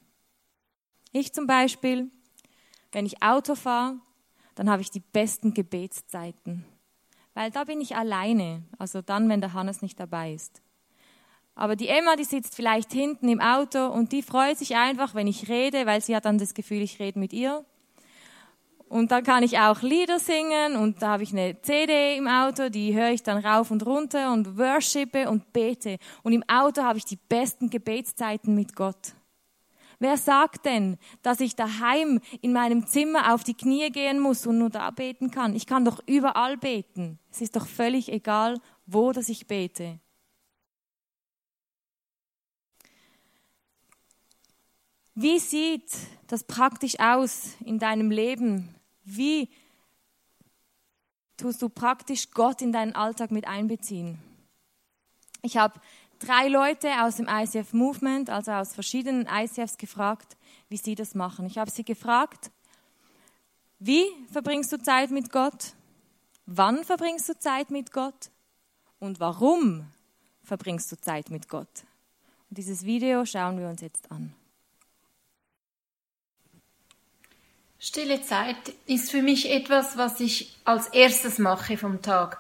Ich 1.13 1.33
zum 1.33 1.47
Beispiel, 1.47 2.11
wenn 2.93 3.07
ich 3.07 3.23
Auto 3.23 3.55
fahre, 3.55 3.99
dann 4.55 4.71
habe 4.71 4.83
ich 4.83 4.91
die 4.91 5.01
besten 5.01 5.55
Gebetszeiten, 5.55 6.65
weil 7.35 7.51
da 7.51 7.65
bin 7.65 7.81
ich 7.81 7.97
alleine, 7.97 8.63
also 8.79 9.03
dann, 9.03 9.29
wenn 9.29 9.41
der 9.41 9.55
Hannes 9.55 9.83
nicht 9.83 9.99
dabei 9.99 10.33
ist. 10.33 10.61
Aber 11.55 11.77
die 11.77 11.89
Emma, 11.89 12.17
die 12.17 12.25
sitzt 12.25 12.55
vielleicht 12.55 12.93
hinten 12.93 13.29
im 13.29 13.41
Auto 13.41 13.87
und 13.87 14.13
die 14.13 14.23
freut 14.23 14.59
sich 14.59 14.77
einfach, 14.77 15.15
wenn 15.15 15.27
ich 15.27 15.49
rede, 15.49 15.87
weil 15.87 16.01
sie 16.01 16.15
hat 16.15 16.25
dann 16.25 16.39
das 16.39 16.55
Gefühl, 16.55 16.83
ich 16.83 16.99
rede 17.01 17.19
mit 17.19 17.33
ihr. 17.33 17.65
Und 18.91 19.13
dann 19.13 19.23
kann 19.23 19.45
ich 19.45 19.57
auch 19.57 19.83
Lieder 19.83 20.19
singen 20.19 20.75
und 20.75 21.01
da 21.01 21.11
habe 21.11 21.23
ich 21.23 21.31
eine 21.31 21.63
CD 21.63 22.17
im 22.17 22.27
Auto, 22.27 22.71
die 22.71 22.93
höre 22.93 23.11
ich 23.11 23.23
dann 23.23 23.39
rauf 23.39 23.71
und 23.71 23.87
runter 23.87 24.33
und 24.33 24.59
worshipe 24.59 25.31
und 25.31 25.53
bete. 25.53 25.97
Und 26.25 26.33
im 26.33 26.43
Auto 26.49 26.83
habe 26.83 26.99
ich 26.99 27.05
die 27.05 27.15
besten 27.29 27.71
Gebetszeiten 27.71 28.53
mit 28.53 28.75
Gott. 28.75 29.15
Wer 30.01 30.17
sagt 30.17 30.67
denn, 30.67 30.99
dass 31.23 31.39
ich 31.39 31.55
daheim 31.55 32.21
in 32.41 32.53
meinem 32.53 32.85
Zimmer 32.85 33.33
auf 33.33 33.45
die 33.45 33.55
Knie 33.55 33.91
gehen 33.91 34.19
muss 34.19 34.45
und 34.45 34.59
nur 34.59 34.71
da 34.71 34.91
beten 34.91 35.31
kann? 35.31 35.55
Ich 35.55 35.67
kann 35.67 35.85
doch 35.85 36.01
überall 36.07 36.57
beten. 36.57 37.21
Es 37.31 37.41
ist 37.41 37.55
doch 37.55 37.69
völlig 37.69 38.11
egal, 38.11 38.59
wo 38.87 39.13
dass 39.13 39.29
ich 39.29 39.47
bete. 39.47 40.01
Wie 45.15 45.39
sieht 45.39 45.93
das 46.27 46.43
praktisch 46.43 46.99
aus 46.99 47.55
in 47.65 47.79
deinem 47.79 48.11
Leben? 48.11 48.75
Wie 49.17 49.49
tust 51.37 51.63
du 51.63 51.69
praktisch 51.69 52.31
Gott 52.31 52.63
in 52.63 52.73
deinen 52.73 52.95
Alltag 52.95 53.31
mit 53.31 53.47
einbeziehen? 53.47 54.19
Ich 55.43 55.57
habe 55.57 55.81
drei 56.19 56.49
Leute 56.49 57.03
aus 57.03 57.17
dem 57.17 57.29
ICF 57.29 57.73
Movement, 57.73 58.31
also 58.31 58.53
aus 58.53 58.75
verschiedenen 58.75 59.27
ICFs, 59.27 59.79
gefragt, 59.79 60.37
wie 60.69 60.77
sie 60.77 60.95
das 60.95 61.15
machen. 61.15 61.47
Ich 61.47 61.59
habe 61.59 61.71
sie 61.71 61.85
gefragt, 61.85 62.51
wie 63.79 64.05
verbringst 64.31 64.71
du 64.73 64.79
Zeit 64.79 65.11
mit 65.11 65.33
Gott? 65.33 65.75
Wann 66.47 66.85
verbringst 66.85 67.29
du 67.29 67.39
Zeit 67.39 67.71
mit 67.71 67.93
Gott? 67.93 68.31
Und 68.99 69.19
warum 69.19 69.87
verbringst 70.43 70.93
du 70.93 70.97
Zeit 70.97 71.31
mit 71.31 71.49
Gott? 71.49 71.85
Und 72.51 72.59
dieses 72.59 72.85
Video 72.85 73.25
schauen 73.25 73.59
wir 73.59 73.69
uns 73.69 73.81
jetzt 73.81 74.11
an. 74.11 74.35
Stille 77.83 78.21
Zeit 78.21 78.75
ist 78.87 79.11
für 79.11 79.23
mich 79.23 79.51
etwas, 79.51 79.97
was 79.97 80.21
ich 80.21 80.55
als 80.67 80.89
erstes 80.89 81.39
mache 81.39 81.79
vom 81.79 82.03
Tag. 82.03 82.37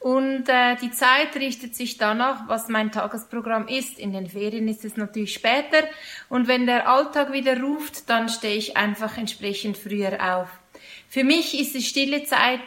Und 0.00 0.48
äh, 0.48 0.76
die 0.76 0.90
Zeit 0.90 1.36
richtet 1.36 1.74
sich 1.74 1.98
danach, 1.98 2.48
was 2.48 2.68
mein 2.68 2.90
Tagesprogramm 2.90 3.68
ist. 3.68 3.98
In 3.98 4.14
den 4.14 4.30
Ferien 4.30 4.66
ist 4.66 4.86
es 4.86 4.96
natürlich 4.96 5.34
später. 5.34 5.82
Und 6.30 6.48
wenn 6.48 6.64
der 6.64 6.88
Alltag 6.88 7.32
wieder 7.32 7.60
ruft, 7.60 8.08
dann 8.08 8.30
stehe 8.30 8.56
ich 8.56 8.78
einfach 8.78 9.18
entsprechend 9.18 9.76
früher 9.76 10.38
auf. 10.38 10.48
Für 11.10 11.22
mich 11.22 11.60
ist 11.60 11.74
die 11.74 11.82
stille 11.82 12.24
Zeit 12.24 12.62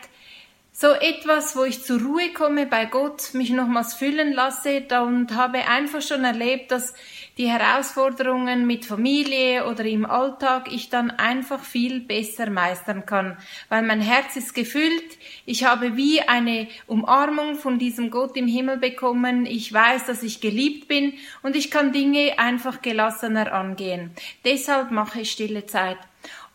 so 0.74 0.92
etwas, 0.92 1.56
wo 1.56 1.64
ich 1.64 1.84
zur 1.84 2.02
Ruhe 2.02 2.34
komme 2.34 2.68
bei 2.68 2.86
Gott, 2.86 3.34
mich 3.34 3.50
nochmals 3.50 3.94
füllen 3.94 4.34
lasse 4.34 4.84
und 5.04 5.36
habe 5.36 5.68
einfach 5.68 6.02
schon 6.02 6.24
erlebt, 6.24 6.72
dass 6.72 6.94
die 7.41 7.49
Herausforderungen 7.49 8.67
mit 8.67 8.86
Familie 8.86 9.65
oder 9.65 9.84
im 9.84 10.06
Alltag 10.06 10.71
ich 10.71 10.91
dann 10.91 11.10
einfach 11.10 11.63
viel 11.63 11.99
besser 11.99 12.51
meistern 12.51 13.08
kann, 13.08 13.36
weil 13.67 13.82
mein 13.82 13.99
Herz 13.99 14.36
ist 14.36 14.54
gefüllt, 14.54 15.17
ich 15.47 15.63
habe 15.63 15.97
wie 15.97 16.21
eine 16.21 16.67
Umarmung 16.86 17.56
von 17.56 17.80
diesem 17.80 18.12
Gott 18.12 18.38
im 18.38 18.45
Himmel 18.45 18.77
bekommen, 18.77 19.47
ich 19.47 19.73
weiß, 19.73 20.06
dass 20.06 20.21
ich 20.21 20.39
geliebt 20.39 20.88
bin 20.88 21.13
und 21.41 21.56
ich 21.56 21.71
kann 21.71 21.91
Dinge 21.91 22.38
einfach 22.38 22.84
gelassener 22.84 23.51
angehen. 23.51 24.12
Deshalb 24.45 24.91
mache 24.91 25.21
ich 25.21 25.32
stille 25.32 25.65
Zeit. 25.65 25.97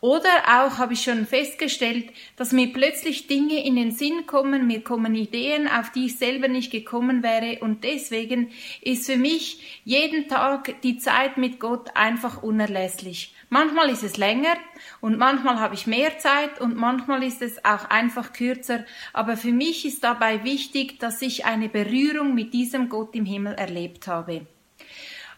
Oder 0.06 0.44
auch 0.46 0.78
habe 0.78 0.92
ich 0.92 1.02
schon 1.02 1.26
festgestellt, 1.26 2.12
dass 2.36 2.52
mir 2.52 2.72
plötzlich 2.72 3.26
Dinge 3.26 3.66
in 3.66 3.74
den 3.74 3.90
Sinn 3.90 4.24
kommen, 4.28 4.68
mir 4.68 4.84
kommen 4.84 5.16
Ideen, 5.16 5.66
auf 5.66 5.90
die 5.90 6.06
ich 6.06 6.16
selber 6.16 6.46
nicht 6.46 6.70
gekommen 6.70 7.24
wäre 7.24 7.58
und 7.58 7.82
deswegen 7.82 8.52
ist 8.82 9.10
für 9.10 9.16
mich 9.16 9.80
jeden 9.84 10.28
Tag 10.28 10.80
die 10.82 10.98
Zeit 10.98 11.38
mit 11.38 11.58
Gott 11.58 11.96
einfach 11.96 12.44
unerlässlich. 12.44 13.34
Manchmal 13.50 13.90
ist 13.90 14.04
es 14.04 14.16
länger 14.16 14.56
und 15.00 15.18
manchmal 15.18 15.58
habe 15.58 15.74
ich 15.74 15.88
mehr 15.88 16.16
Zeit 16.20 16.60
und 16.60 16.76
manchmal 16.76 17.24
ist 17.24 17.42
es 17.42 17.64
auch 17.64 17.90
einfach 17.90 18.32
kürzer, 18.32 18.84
aber 19.12 19.36
für 19.36 19.50
mich 19.50 19.84
ist 19.84 20.04
dabei 20.04 20.44
wichtig, 20.44 21.00
dass 21.00 21.20
ich 21.20 21.46
eine 21.46 21.68
Berührung 21.68 22.32
mit 22.32 22.54
diesem 22.54 22.90
Gott 22.90 23.16
im 23.16 23.24
Himmel 23.24 23.54
erlebt 23.54 24.06
habe. 24.06 24.46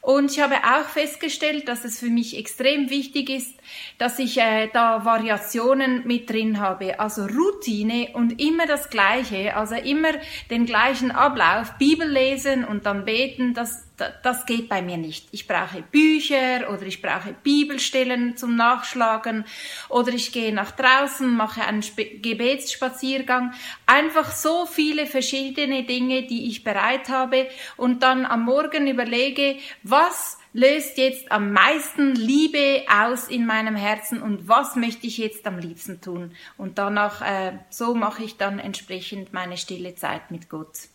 Und 0.09 0.31
ich 0.31 0.41
habe 0.41 0.55
auch 0.55 0.89
festgestellt, 0.89 1.69
dass 1.69 1.85
es 1.85 2.01
für 2.01 2.09
mich 2.09 2.39
extrem 2.39 2.89
wichtig 2.89 3.29
ist, 3.29 3.55
dass 3.99 4.19
ich 4.19 4.39
äh, 4.39 4.71
da 4.73 5.05
Variationen 5.05 6.07
mit 6.07 6.31
drin 6.31 6.61
habe. 6.61 6.99
Also 6.99 7.27
Routine 7.27 8.09
und 8.15 8.41
immer 8.41 8.67
das 8.67 8.89
Gleiche, 8.89 9.55
also 9.55 9.75
immer 9.75 10.13
den 10.51 10.65
gleichen 10.65 11.11
Ablauf, 11.11 11.75
Bibel 11.77 12.09
lesen 12.09 12.65
und 12.65 12.87
dann 12.87 13.05
beten, 13.05 13.53
das, 13.53 13.87
das 14.23 14.47
geht 14.47 14.69
bei 14.69 14.83
mir 14.83 14.97
nicht. 14.97 15.29
Ich 15.33 15.47
brauche 15.47 15.83
Bücher 15.83 16.71
oder 16.71 16.83
ich 16.83 17.03
brauche 17.03 17.35
Bibelstellen 17.43 18.37
zum 18.37 18.57
Nachschlagen 18.57 19.45
oder 19.89 20.13
ich 20.13 20.33
gehe 20.33 20.55
nach 20.55 20.71
draußen, 20.71 21.29
mache 21.37 21.63
einen 21.63 21.81
Sp 21.83 22.21
Gebetsspaziergang. 22.23 23.53
Einfach 23.87 24.31
so 24.33 24.67
viele 24.67 25.07
verschiedene 25.07 25.85
Dinge, 25.85 26.27
die 26.27 26.49
ich 26.49 26.65
bereit 26.65 27.09
habe 27.09 27.49
und 27.77 28.03
dann 28.03 28.25
am 28.25 28.45
Morgen 28.45 28.87
überlege, 28.87 29.57
was 29.83 30.39
löst 30.53 30.99
jetzt 30.99 31.31
am 31.31 31.53
meisten 31.53 32.15
Liebe 32.15 32.85
aus 32.89 33.29
in 33.29 33.47
meinem 33.47 33.77
Herzen 33.77 34.23
und 34.23 34.49
was 34.49 34.77
möchte 34.77 35.07
ich 35.07 35.19
jetzt 35.19 35.47
am 35.47 35.59
liebsten 35.59 36.01
tun? 36.01 36.33
Und 36.57 36.79
danach, 36.79 37.23
äh, 37.23 37.59
so 37.71 37.95
mache 37.95 38.25
ich 38.25 38.37
dann 38.37 38.59
entsprechend 38.59 39.33
meine 39.33 39.57
stille 39.57 39.95
Zeit 39.95 40.31
mit 40.31 40.49
Gott. 40.49 40.89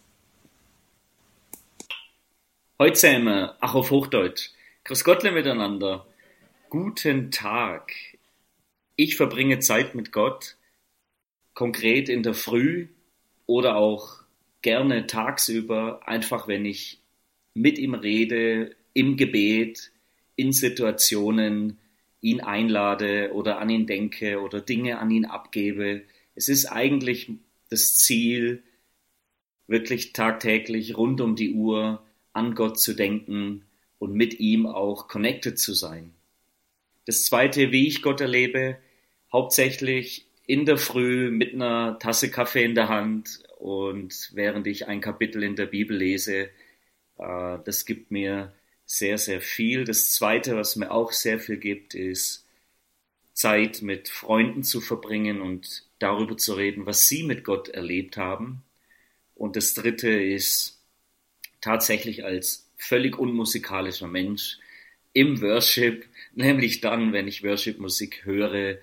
Heute 2.80 2.94
zusammen, 2.94 3.52
ach 3.60 3.76
auf 3.76 3.92
Hochdeutsch. 3.92 4.50
Grüß 4.86 5.04
Gottle 5.04 5.32
miteinander. 5.32 6.08
Guten 6.72 7.30
Tag. 7.30 7.94
Ich 8.96 9.16
verbringe 9.16 9.60
Zeit 9.60 9.94
mit 9.94 10.12
Gott, 10.12 10.58
konkret 11.54 12.10
in 12.10 12.24
der 12.24 12.34
Früh 12.34 12.88
oder 13.46 13.76
auch 13.76 14.24
gerne 14.64 15.06
tagsüber, 15.06 16.08
einfach 16.08 16.48
wenn 16.48 16.66
ich 16.66 17.00
mit 17.54 17.78
ihm 17.78 17.94
rede, 17.94 18.76
im 18.94 19.18
Gebet, 19.18 19.92
in 20.36 20.52
Situationen 20.52 21.78
ihn 22.22 22.42
einlade 22.42 23.34
oder 23.34 23.60
an 23.60 23.70
ihn 23.70 23.86
denke 23.86 24.42
oder 24.42 24.62
Dinge 24.62 24.98
an 24.98 25.12
ihn 25.12 25.26
abgebe. 25.26 26.06
Es 26.34 26.50
ist 26.50 26.66
eigentlich 26.66 27.30
das 27.70 27.98
Ziel, 27.98 28.64
wirklich 29.68 30.12
tagtäglich 30.12 30.98
rund 30.98 31.22
um 31.22 31.36
die 31.36 31.54
Uhr 31.54 32.04
an 32.34 32.56
Gott 32.56 32.80
zu 32.80 32.94
denken 32.94 33.66
und 34.00 34.14
mit 34.14 34.40
ihm 34.40 34.66
auch 34.66 35.08
connected 35.08 35.58
zu 35.58 35.74
sein. 35.74 36.14
Das 37.06 37.24
zweite, 37.24 37.72
wie 37.72 37.88
ich 37.88 38.02
Gott 38.02 38.22
erlebe, 38.22 38.78
hauptsächlich 39.32 40.26
in 40.46 40.66
der 40.66 40.78
Früh 40.78 41.32
mit 41.32 41.54
einer 41.54 41.98
Tasse 42.00 42.30
Kaffee 42.30 42.64
in 42.64 42.76
der 42.76 42.90
Hand 42.90 43.44
und 43.58 44.32
während 44.34 44.68
ich 44.68 44.88
ein 44.88 45.02
Kapitel 45.02 45.44
in 45.44 45.56
der 45.56 45.68
Bibel 45.68 45.96
lese, 45.96 46.50
äh, 47.18 47.58
das 47.64 47.86
gibt 47.86 48.12
mir 48.12 48.54
sehr, 48.86 49.18
sehr 49.18 49.42
viel. 49.42 49.86
Das 49.86 50.12
zweite, 50.12 50.56
was 50.56 50.76
mir 50.76 50.92
auch 50.92 51.12
sehr 51.12 51.40
viel 51.40 51.58
gibt, 51.58 51.96
ist 51.96 52.46
Zeit 53.34 53.82
mit 53.82 54.10
Freunden 54.10 54.64
zu 54.64 54.82
verbringen 54.82 55.42
und 55.42 55.86
darüber 56.00 56.38
zu 56.38 56.54
reden, 56.54 56.86
was 56.86 57.08
sie 57.08 57.24
mit 57.24 57.44
Gott 57.44 57.70
erlebt 57.70 58.18
haben. 58.18 58.64
Und 59.36 59.56
das 59.56 59.74
dritte 59.74 60.10
ist 60.10 60.83
tatsächlich 61.64 62.26
als 62.26 62.70
völlig 62.76 63.18
unmusikalischer 63.18 64.08
Mensch 64.08 64.60
im 65.14 65.42
Worship, 65.42 66.06
nämlich 66.36 66.82
dann, 66.82 67.14
wenn 67.14 67.28
ich 67.28 67.44
Worship-Musik 67.44 68.26
höre, 68.26 68.78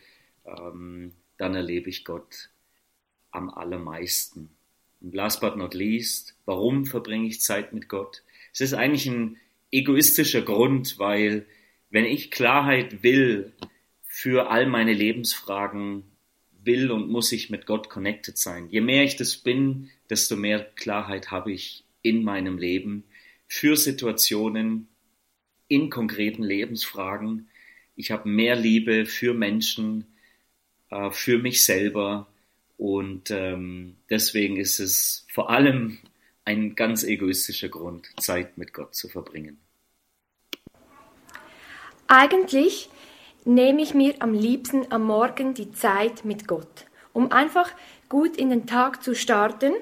ähm, 0.46 1.12
dann 1.36 1.54
erlebe 1.54 1.90
ich 1.90 2.04
Gott 2.04 2.50
am 3.30 3.50
allermeisten. 3.50 4.50
Und 5.00 5.14
last 5.14 5.40
but 5.40 5.56
not 5.56 5.74
least, 5.74 6.34
warum 6.44 6.86
verbringe 6.86 7.28
ich 7.28 7.40
Zeit 7.40 7.72
mit 7.72 7.88
Gott? 7.88 8.22
Es 8.52 8.60
ist 8.60 8.74
eigentlich 8.74 9.06
ein 9.06 9.36
egoistischer 9.70 10.42
Grund, 10.42 10.98
weil 10.98 11.46
wenn 11.90 12.04
ich 12.04 12.30
Klarheit 12.30 13.02
will 13.02 13.52
für 14.02 14.50
all 14.50 14.66
meine 14.66 14.92
Lebensfragen, 14.92 16.04
will 16.64 16.90
und 16.90 17.08
muss 17.08 17.32
ich 17.32 17.50
mit 17.50 17.66
Gott 17.66 17.88
connected 17.88 18.36
sein. 18.36 18.68
Je 18.68 18.80
mehr 18.80 19.04
ich 19.04 19.16
das 19.16 19.36
bin, 19.36 19.90
desto 20.08 20.36
mehr 20.36 20.62
Klarheit 20.76 21.30
habe 21.30 21.52
ich 21.52 21.84
in 22.02 22.22
meinem 22.22 22.58
Leben 22.58 23.04
für 23.46 23.76
Situationen, 23.76 24.88
in 25.68 25.90
konkreten 25.90 26.42
Lebensfragen. 26.42 27.48
Ich 27.96 28.10
habe 28.10 28.28
mehr 28.28 28.56
Liebe 28.56 29.06
für 29.06 29.34
Menschen, 29.34 30.06
äh, 30.90 31.10
für 31.10 31.38
mich 31.38 31.64
selber 31.64 32.26
und 32.76 33.30
ähm, 33.30 33.96
deswegen 34.08 34.56
ist 34.56 34.80
es 34.80 35.26
vor 35.30 35.50
allem 35.50 35.98
ein 36.44 36.74
ganz 36.74 37.04
egoistischer 37.04 37.68
Grund, 37.68 38.08
Zeit 38.18 38.56
mit 38.56 38.72
Gott 38.72 38.94
zu 38.94 39.08
verbringen. 39.08 39.58
Eigentlich 42.08 42.88
nehme 43.44 43.82
ich 43.82 43.94
mir 43.94 44.14
am 44.20 44.32
liebsten 44.32 44.90
am 44.90 45.04
Morgen 45.04 45.54
die 45.54 45.70
Zeit 45.72 46.24
mit 46.24 46.48
Gott, 46.48 46.86
um 47.12 47.30
einfach 47.30 47.70
gut 48.08 48.36
in 48.36 48.50
den 48.50 48.66
Tag 48.66 49.02
zu 49.02 49.14
starten 49.14 49.72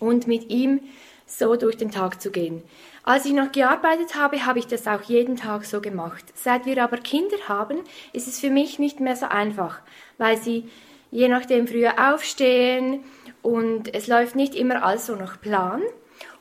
und 0.00 0.26
mit 0.26 0.50
ihm 0.50 0.80
so 1.26 1.56
durch 1.56 1.76
den 1.76 1.90
Tag 1.90 2.20
zu 2.20 2.30
gehen. 2.30 2.62
Als 3.02 3.26
ich 3.26 3.32
noch 3.32 3.52
gearbeitet 3.52 4.14
habe, 4.14 4.46
habe 4.46 4.58
ich 4.58 4.66
das 4.66 4.86
auch 4.86 5.02
jeden 5.02 5.36
Tag 5.36 5.64
so 5.64 5.80
gemacht. 5.80 6.24
Seit 6.34 6.66
wir 6.66 6.82
aber 6.82 6.96
Kinder 6.98 7.36
haben, 7.48 7.78
ist 8.12 8.28
es 8.28 8.40
für 8.40 8.50
mich 8.50 8.78
nicht 8.78 9.00
mehr 9.00 9.16
so 9.16 9.26
einfach, 9.26 9.80
weil 10.18 10.36
sie 10.36 10.68
je 11.10 11.28
nachdem 11.28 11.68
früher 11.68 12.12
aufstehen 12.12 13.04
und 13.42 13.94
es 13.94 14.06
läuft 14.06 14.36
nicht 14.36 14.54
immer 14.54 14.84
alles 14.84 15.06
so 15.06 15.14
nach 15.16 15.40
Plan. 15.40 15.82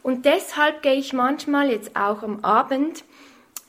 Und 0.02 0.26
deshalb 0.26 0.82
gehe 0.82 0.96
ich 0.96 1.14
manchmal 1.14 1.70
jetzt 1.70 1.96
auch 1.96 2.24
am 2.24 2.44
Abend, 2.44 3.04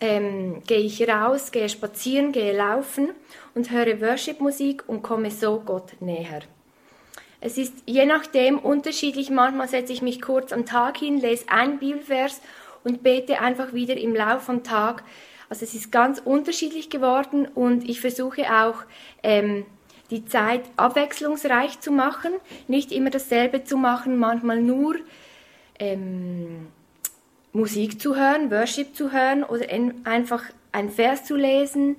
ähm, 0.00 0.62
gehe 0.66 0.78
ich 0.78 1.06
raus, 1.08 1.52
gehe 1.52 1.68
spazieren, 1.68 2.32
gehe 2.32 2.56
laufen 2.56 3.10
und 3.54 3.70
höre 3.70 4.00
Worship-Musik 4.00 4.84
und 4.86 5.02
komme 5.02 5.30
so 5.30 5.60
Gott 5.60 6.00
näher. 6.00 6.40
Es 7.44 7.58
ist 7.58 7.74
je 7.84 8.06
nachdem 8.06 8.58
unterschiedlich. 8.58 9.28
Manchmal 9.28 9.68
setze 9.68 9.92
ich 9.92 10.00
mich 10.00 10.22
kurz 10.22 10.50
am 10.50 10.64
Tag 10.64 10.96
hin, 10.96 11.20
lese 11.20 11.44
ein 11.50 11.78
Bibelvers 11.78 12.40
und 12.84 13.02
bete 13.02 13.42
einfach 13.42 13.74
wieder 13.74 13.98
im 13.98 14.14
Laufe 14.14 14.46
vom 14.46 14.62
Tag. 14.64 15.04
Also 15.50 15.66
es 15.66 15.74
ist 15.74 15.92
ganz 15.92 16.22
unterschiedlich 16.24 16.88
geworden 16.88 17.46
und 17.54 17.86
ich 17.86 18.00
versuche 18.00 18.44
auch 18.50 18.76
ähm, 19.22 19.66
die 20.10 20.24
Zeit 20.24 20.62
abwechslungsreich 20.76 21.80
zu 21.80 21.92
machen, 21.92 22.32
nicht 22.66 22.90
immer 22.92 23.10
dasselbe 23.10 23.62
zu 23.62 23.76
machen, 23.76 24.16
manchmal 24.16 24.62
nur 24.62 24.96
ähm, 25.78 26.68
Musik 27.52 28.00
zu 28.00 28.16
hören, 28.16 28.50
Worship 28.50 28.96
zu 28.96 29.12
hören 29.12 29.44
oder 29.44 29.66
einfach 30.04 30.44
ein 30.72 30.88
Vers 30.88 31.26
zu 31.26 31.36
lesen 31.36 31.96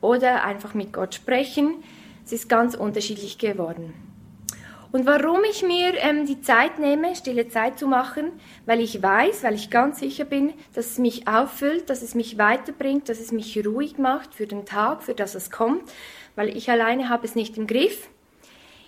oder 0.00 0.44
einfach 0.44 0.72
mit 0.72 0.92
Gott 0.92 1.16
sprechen. 1.16 1.82
Es 2.24 2.32
ist 2.32 2.48
ganz 2.48 2.76
unterschiedlich 2.76 3.38
geworden. 3.38 4.13
Und 4.94 5.06
warum 5.06 5.42
ich 5.50 5.64
mir 5.64 5.94
ähm, 5.96 6.24
die 6.24 6.40
Zeit 6.40 6.78
nehme, 6.78 7.16
stille 7.16 7.48
Zeit 7.48 7.80
zu 7.80 7.88
machen, 7.88 8.30
weil 8.64 8.78
ich 8.78 9.02
weiß, 9.02 9.42
weil 9.42 9.56
ich 9.56 9.68
ganz 9.68 9.98
sicher 9.98 10.24
bin, 10.24 10.52
dass 10.72 10.86
es 10.86 10.98
mich 10.98 11.26
auffüllt, 11.26 11.90
dass 11.90 12.00
es 12.00 12.14
mich 12.14 12.38
weiterbringt, 12.38 13.08
dass 13.08 13.18
es 13.18 13.32
mich 13.32 13.60
ruhig 13.66 13.98
macht 13.98 14.34
für 14.34 14.46
den 14.46 14.66
Tag, 14.66 15.02
für 15.02 15.14
das 15.14 15.34
es 15.34 15.50
kommt, 15.50 15.82
weil 16.36 16.56
ich 16.56 16.70
alleine 16.70 17.08
habe 17.08 17.24
es 17.26 17.34
nicht 17.34 17.56
im 17.56 17.66
Griff. 17.66 18.08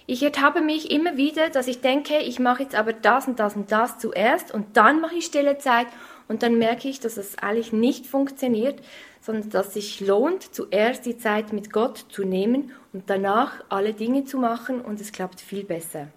Ich 0.07 0.23
ertappe 0.23 0.61
mich 0.61 0.93
immer 0.93 1.17
wieder, 1.17 1.51
dass 1.51 1.67
ich 1.67 1.81
denke, 1.81 2.19
ich 2.19 2.39
mache 2.39 2.63
jetzt 2.63 2.77
aber 2.77 2.93
das 2.93 3.27
und 3.27 3.41
das 3.41 3.57
und 3.57 3.73
das 3.73 3.99
zuerst 3.99 4.55
und 4.55 4.77
dann 4.77 5.01
mache 5.01 5.17
ich 5.17 5.25
stille 5.25 5.59
Zeit 5.59 5.89
und 6.29 6.43
dann 6.43 6.59
merke 6.59 6.89
ich, 6.89 7.01
dass 7.01 7.17
es 7.17 7.39
eigentlich 7.39 7.73
nicht 7.73 8.07
funktioniert, 8.07 8.81
sondern 9.21 9.51
dass 9.51 9.69
es 9.69 9.75
sich 9.75 10.01
lohnt, 10.01 10.55
zuerst 10.55 11.07
die 11.07 11.19
Zeit 11.19 11.53
mit 11.53 11.73
Gott 11.73 12.07
zu 12.09 12.25
nehmen 12.25 12.73
und 12.93 13.09
danach 13.09 13.65
alle 13.69 13.95
Dinge 13.95 14.25
zu 14.25 14.39
machen 14.39 14.81
und 14.81 15.01
es 15.01 15.13
klappt 15.13 15.41
viel 15.41 15.65
besser. 15.65 16.09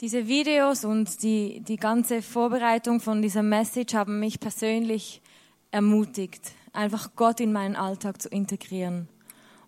Diese 0.00 0.28
Videos 0.28 0.84
und 0.84 1.22
die, 1.22 1.62
die 1.62 1.78
ganze 1.78 2.20
Vorbereitung 2.20 3.00
von 3.00 3.22
dieser 3.22 3.42
Message 3.42 3.94
haben 3.94 4.20
mich 4.20 4.38
persönlich 4.40 5.22
ermutigt, 5.70 6.52
einfach 6.74 7.16
Gott 7.16 7.40
in 7.40 7.50
meinen 7.50 7.76
Alltag 7.76 8.20
zu 8.20 8.28
integrieren. 8.28 9.08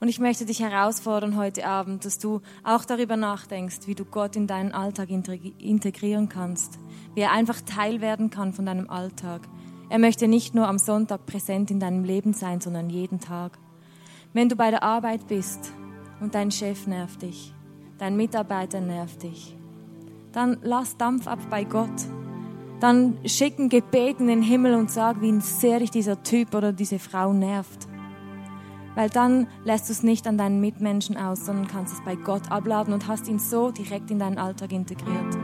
Und 0.01 0.07
ich 0.07 0.21
möchte 0.21 0.47
dich 0.47 0.61
herausfordern 0.61 1.37
heute 1.37 1.67
Abend, 1.67 2.05
dass 2.05 2.19
du 2.19 2.41
auch 2.63 2.85
darüber 2.85 3.17
nachdenkst, 3.17 3.87
wie 3.87 3.97
du 3.97 4.05
Gott 4.05 4.37
in 4.37 4.47
deinen 4.47 4.73
Alltag 4.73 5.09
integrieren 5.11 6.29
kannst, 6.29 6.79
wie 7.15 7.21
er 7.21 7.33
einfach 7.33 7.61
Teil 7.61 8.01
werden 8.01 8.31
kann 8.31 8.53
von 8.53 8.65
deinem 8.65 8.89
Alltag. 8.89 9.43
Er 9.89 9.99
möchte 9.99 10.29
nicht 10.29 10.55
nur 10.55 10.69
am 10.69 10.79
Sonntag 10.79 11.27
präsent 11.27 11.73
in 11.73 11.81
deinem 11.81 12.05
Leben 12.05 12.33
sein, 12.33 12.61
sondern 12.61 12.91
jeden 12.91 13.19
Tag. 13.19 13.59
Wenn 14.33 14.49
du 14.49 14.55
bei 14.55 14.71
der 14.71 14.85
Arbeit 14.85 15.27
bist 15.27 15.73
und 16.21 16.35
dein 16.35 16.53
Chef 16.53 16.87
nervt 16.87 17.23
dich, 17.23 17.53
dein 17.99 18.17
Mitarbeiter 18.17 18.81
nervt 18.81 19.25
dich, 19.25 19.57
dann 20.31 20.59
lass 20.63 20.97
Dampf 20.97 21.27
ab 21.27 21.41
bei 21.51 21.65
Gott. 21.65 21.89
Dann 22.79 23.19
schick 23.25 23.59
ein 23.59 23.69
Gebet 23.69 24.21
in 24.21 24.29
den 24.29 24.43
Himmel 24.43 24.75
und 24.75 24.93
sag, 24.93 25.21
wie 25.21 25.41
sehr 25.41 25.81
dich 25.81 25.91
dieser 25.91 26.23
Typ 26.23 26.55
oder 26.55 26.73
diese 26.73 27.01
Frau 27.01 27.33
nervt 27.33 27.88
weil 28.99 29.09
dann 29.09 29.47
lässt 29.65 29.89
du 29.89 29.93
es 29.93 30.03
nicht 30.03 30.27
an 30.27 30.39
deinen 30.39 30.61
Mitmenschen 30.61 31.17
aus, 31.17 31.47
sondern 31.47 31.69
kannst 31.69 31.95
es 31.95 32.05
bei 32.05 32.17
Gott 32.17 32.51
abladen 32.51 32.93
und 32.93 33.07
hast 33.07 33.29
ihn 33.29 33.39
so 33.39 33.71
direkt 33.71 34.11
in 34.11 34.19
deinen 34.19 34.39
Alltag 34.39 34.73
integriert. 34.73 35.39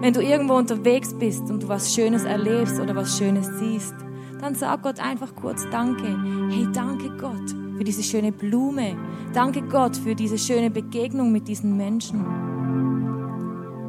Wenn 0.00 0.14
du 0.14 0.22
irgendwo 0.22 0.54
unterwegs 0.54 1.12
bist 1.12 1.50
und 1.50 1.64
du 1.64 1.68
was 1.68 1.92
Schönes 1.92 2.24
erlebst 2.24 2.80
oder 2.80 2.96
was 2.96 3.18
Schönes 3.18 3.46
siehst, 3.58 3.94
dann 4.40 4.54
sag 4.54 4.84
Gott 4.84 5.04
einfach 5.04 5.34
kurz 5.34 5.68
Danke. 5.70 6.16
Hey, 6.48 6.66
danke 6.72 7.14
Gott 7.18 7.50
für 7.76 7.84
diese 7.84 8.02
schöne 8.02 8.32
Blume. 8.32 8.96
Danke 9.34 9.60
Gott 9.60 9.94
für 9.98 10.14
diese 10.14 10.38
schöne 10.38 10.70
Begegnung 10.70 11.30
mit 11.30 11.46
diesen 11.46 11.76
Menschen. 11.76 12.24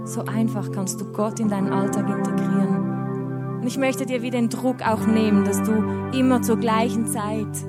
So 0.03 0.25
einfach 0.25 0.73
kannst 0.73 0.99
du 0.99 1.05
Gott 1.13 1.39
in 1.39 1.47
deinen 1.47 1.71
Alltag 1.71 2.09
integrieren. 2.09 3.62
Und 3.62 3.65
ich 3.65 3.77
möchte 3.77 4.05
dir 4.05 4.21
wieder 4.21 4.41
den 4.41 4.49
Druck 4.49 4.85
auch 4.85 5.07
nehmen, 5.07 5.45
dass 5.45 5.63
du 5.63 5.71
immer 6.12 6.41
zur 6.41 6.57
gleichen 6.57 7.05
Zeit 7.05 7.68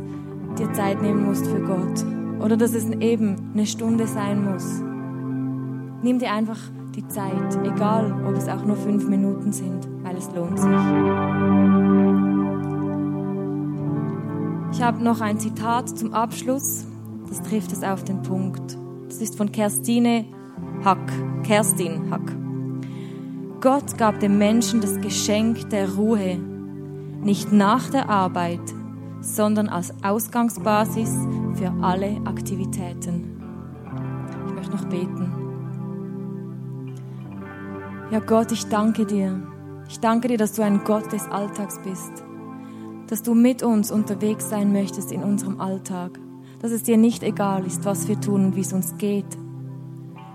dir 0.58 0.72
Zeit 0.72 1.02
nehmen 1.02 1.24
musst 1.26 1.46
für 1.46 1.60
Gott. 1.60 2.04
Oder 2.42 2.56
dass 2.56 2.74
es 2.74 2.88
eben 2.88 3.50
eine 3.52 3.66
Stunde 3.66 4.06
sein 4.06 4.44
muss. 4.44 4.80
Nimm 6.02 6.18
dir 6.18 6.32
einfach 6.32 6.58
die 6.94 7.06
Zeit, 7.08 7.58
egal 7.64 8.24
ob 8.26 8.36
es 8.36 8.48
auch 8.48 8.64
nur 8.64 8.76
fünf 8.76 9.06
Minuten 9.08 9.52
sind, 9.52 9.86
weil 10.02 10.16
es 10.16 10.30
lohnt 10.34 10.58
sich. 10.58 10.70
Ich 14.72 14.82
habe 14.82 15.02
noch 15.02 15.20
ein 15.20 15.38
Zitat 15.38 15.88
zum 15.90 16.14
Abschluss, 16.14 16.86
das 17.28 17.42
trifft 17.42 17.72
es 17.72 17.82
auf 17.82 18.02
den 18.04 18.22
Punkt. 18.22 18.78
Das 19.08 19.20
ist 19.20 19.36
von 19.36 19.52
Kerstine 19.52 20.24
Hack, 20.84 21.12
Kerstin 21.42 22.10
Hack. 22.10 22.34
Gott 23.60 23.98
gab 23.98 24.20
dem 24.20 24.38
Menschen 24.38 24.80
das 24.80 24.98
Geschenk 25.00 25.68
der 25.68 25.94
Ruhe, 25.94 26.38
nicht 27.22 27.52
nach 27.52 27.90
der 27.90 28.08
Arbeit, 28.08 28.60
sondern 29.20 29.68
als 29.68 29.92
Ausgangsbasis 30.02 31.10
für 31.54 31.72
alle 31.82 32.16
Aktivitäten. 32.24 33.40
Ich 34.46 34.54
möchte 34.54 34.72
noch 34.72 34.84
beten. 34.86 35.32
Ja 38.10 38.18
Gott, 38.18 38.50
ich 38.52 38.66
danke 38.66 39.06
dir. 39.06 39.40
Ich 39.88 40.00
danke 40.00 40.28
dir, 40.28 40.38
dass 40.38 40.52
du 40.52 40.62
ein 40.62 40.82
Gott 40.84 41.12
des 41.12 41.28
Alltags 41.28 41.80
bist. 41.82 42.24
Dass 43.08 43.22
du 43.22 43.34
mit 43.34 43.62
uns 43.62 43.90
unterwegs 43.90 44.48
sein 44.48 44.72
möchtest 44.72 45.12
in 45.12 45.22
unserem 45.22 45.60
Alltag. 45.60 46.18
Dass 46.60 46.72
es 46.72 46.82
dir 46.82 46.96
nicht 46.96 47.22
egal 47.22 47.66
ist, 47.66 47.84
was 47.84 48.08
wir 48.08 48.20
tun 48.20 48.46
und 48.46 48.56
wie 48.56 48.60
es 48.60 48.72
uns 48.72 48.96
geht. 48.98 49.36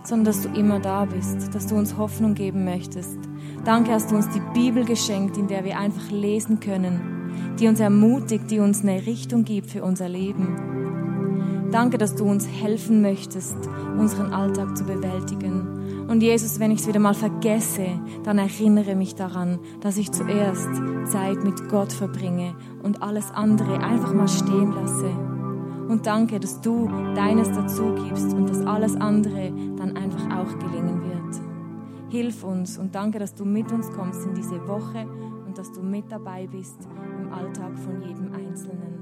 Sondern 0.03 0.25
dass 0.25 0.41
du 0.41 0.49
immer 0.49 0.79
da 0.79 1.05
bist. 1.05 1.53
Dass 1.53 1.67
du 1.67 1.75
uns 1.75 1.97
Hoffnung 1.97 2.33
geben 2.33 2.65
möchtest. 2.65 3.17
Danke 3.63 3.91
hast 3.91 4.11
du 4.11 4.15
uns 4.15 4.29
die 4.29 4.41
Bibel 4.53 4.85
geschenkt, 4.85 5.37
in 5.37 5.47
der 5.47 5.63
wir 5.63 5.77
einfach 5.79 6.11
lesen 6.11 6.59
können. 6.59 7.14
Die 7.59 7.67
uns 7.67 7.79
ermutigt, 7.79 8.49
die 8.51 8.59
uns 8.59 8.81
eine 8.81 9.05
Richtung 9.05 9.43
gibt 9.43 9.69
für 9.69 9.83
unser 9.83 10.09
Leben. 10.09 11.69
Danke, 11.71 11.97
dass 11.97 12.15
du 12.15 12.25
uns 12.25 12.47
helfen 12.47 13.01
möchtest, 13.01 13.57
unseren 13.97 14.33
Alltag 14.33 14.77
zu 14.77 14.85
bewältigen 14.85 15.75
und 16.07 16.21
Jesus, 16.21 16.59
wenn 16.59 16.69
ich 16.69 16.81
es 16.81 16.87
wieder 16.87 16.99
mal 16.99 17.15
vergesse, 17.15 17.87
dann 18.23 18.37
erinnere 18.37 18.95
mich 18.95 19.15
daran, 19.15 19.59
dass 19.81 19.97
ich 19.97 20.11
zuerst 20.11 20.69
Zeit 21.05 21.43
mit 21.43 21.67
Gott 21.69 21.91
verbringe 21.91 22.55
und 22.83 23.01
alles 23.01 23.31
andere 23.31 23.79
einfach 23.79 24.13
mal 24.13 24.27
stehen 24.27 24.71
lasse. 24.71 25.09
Und 25.87 26.05
danke, 26.05 26.39
dass 26.39 26.61
du 26.61 26.87
deines 27.15 27.51
dazu 27.51 27.95
gibst 27.95 28.33
und 28.33 28.49
dass 28.49 28.65
alles 28.65 28.95
andere 28.95 29.51
dann 29.77 29.97
einfach 29.97 30.25
auch 30.37 30.59
gelingen 30.59 31.01
wird. 31.01 31.41
Hilf 32.11 32.43
uns 32.43 32.77
und 32.77 32.93
danke, 32.93 33.17
dass 33.17 33.33
du 33.33 33.43
mit 33.43 33.71
uns 33.71 33.91
kommst 33.91 34.25
in 34.25 34.35
diese 34.35 34.67
Woche 34.67 35.07
und 35.47 35.57
dass 35.57 35.71
du 35.71 35.81
mit 35.81 36.11
dabei 36.11 36.47
bist 36.47 36.87
Alltag 37.35 37.77
von 37.77 38.01
jedem 38.01 38.33
Einzelnen. 38.33 38.94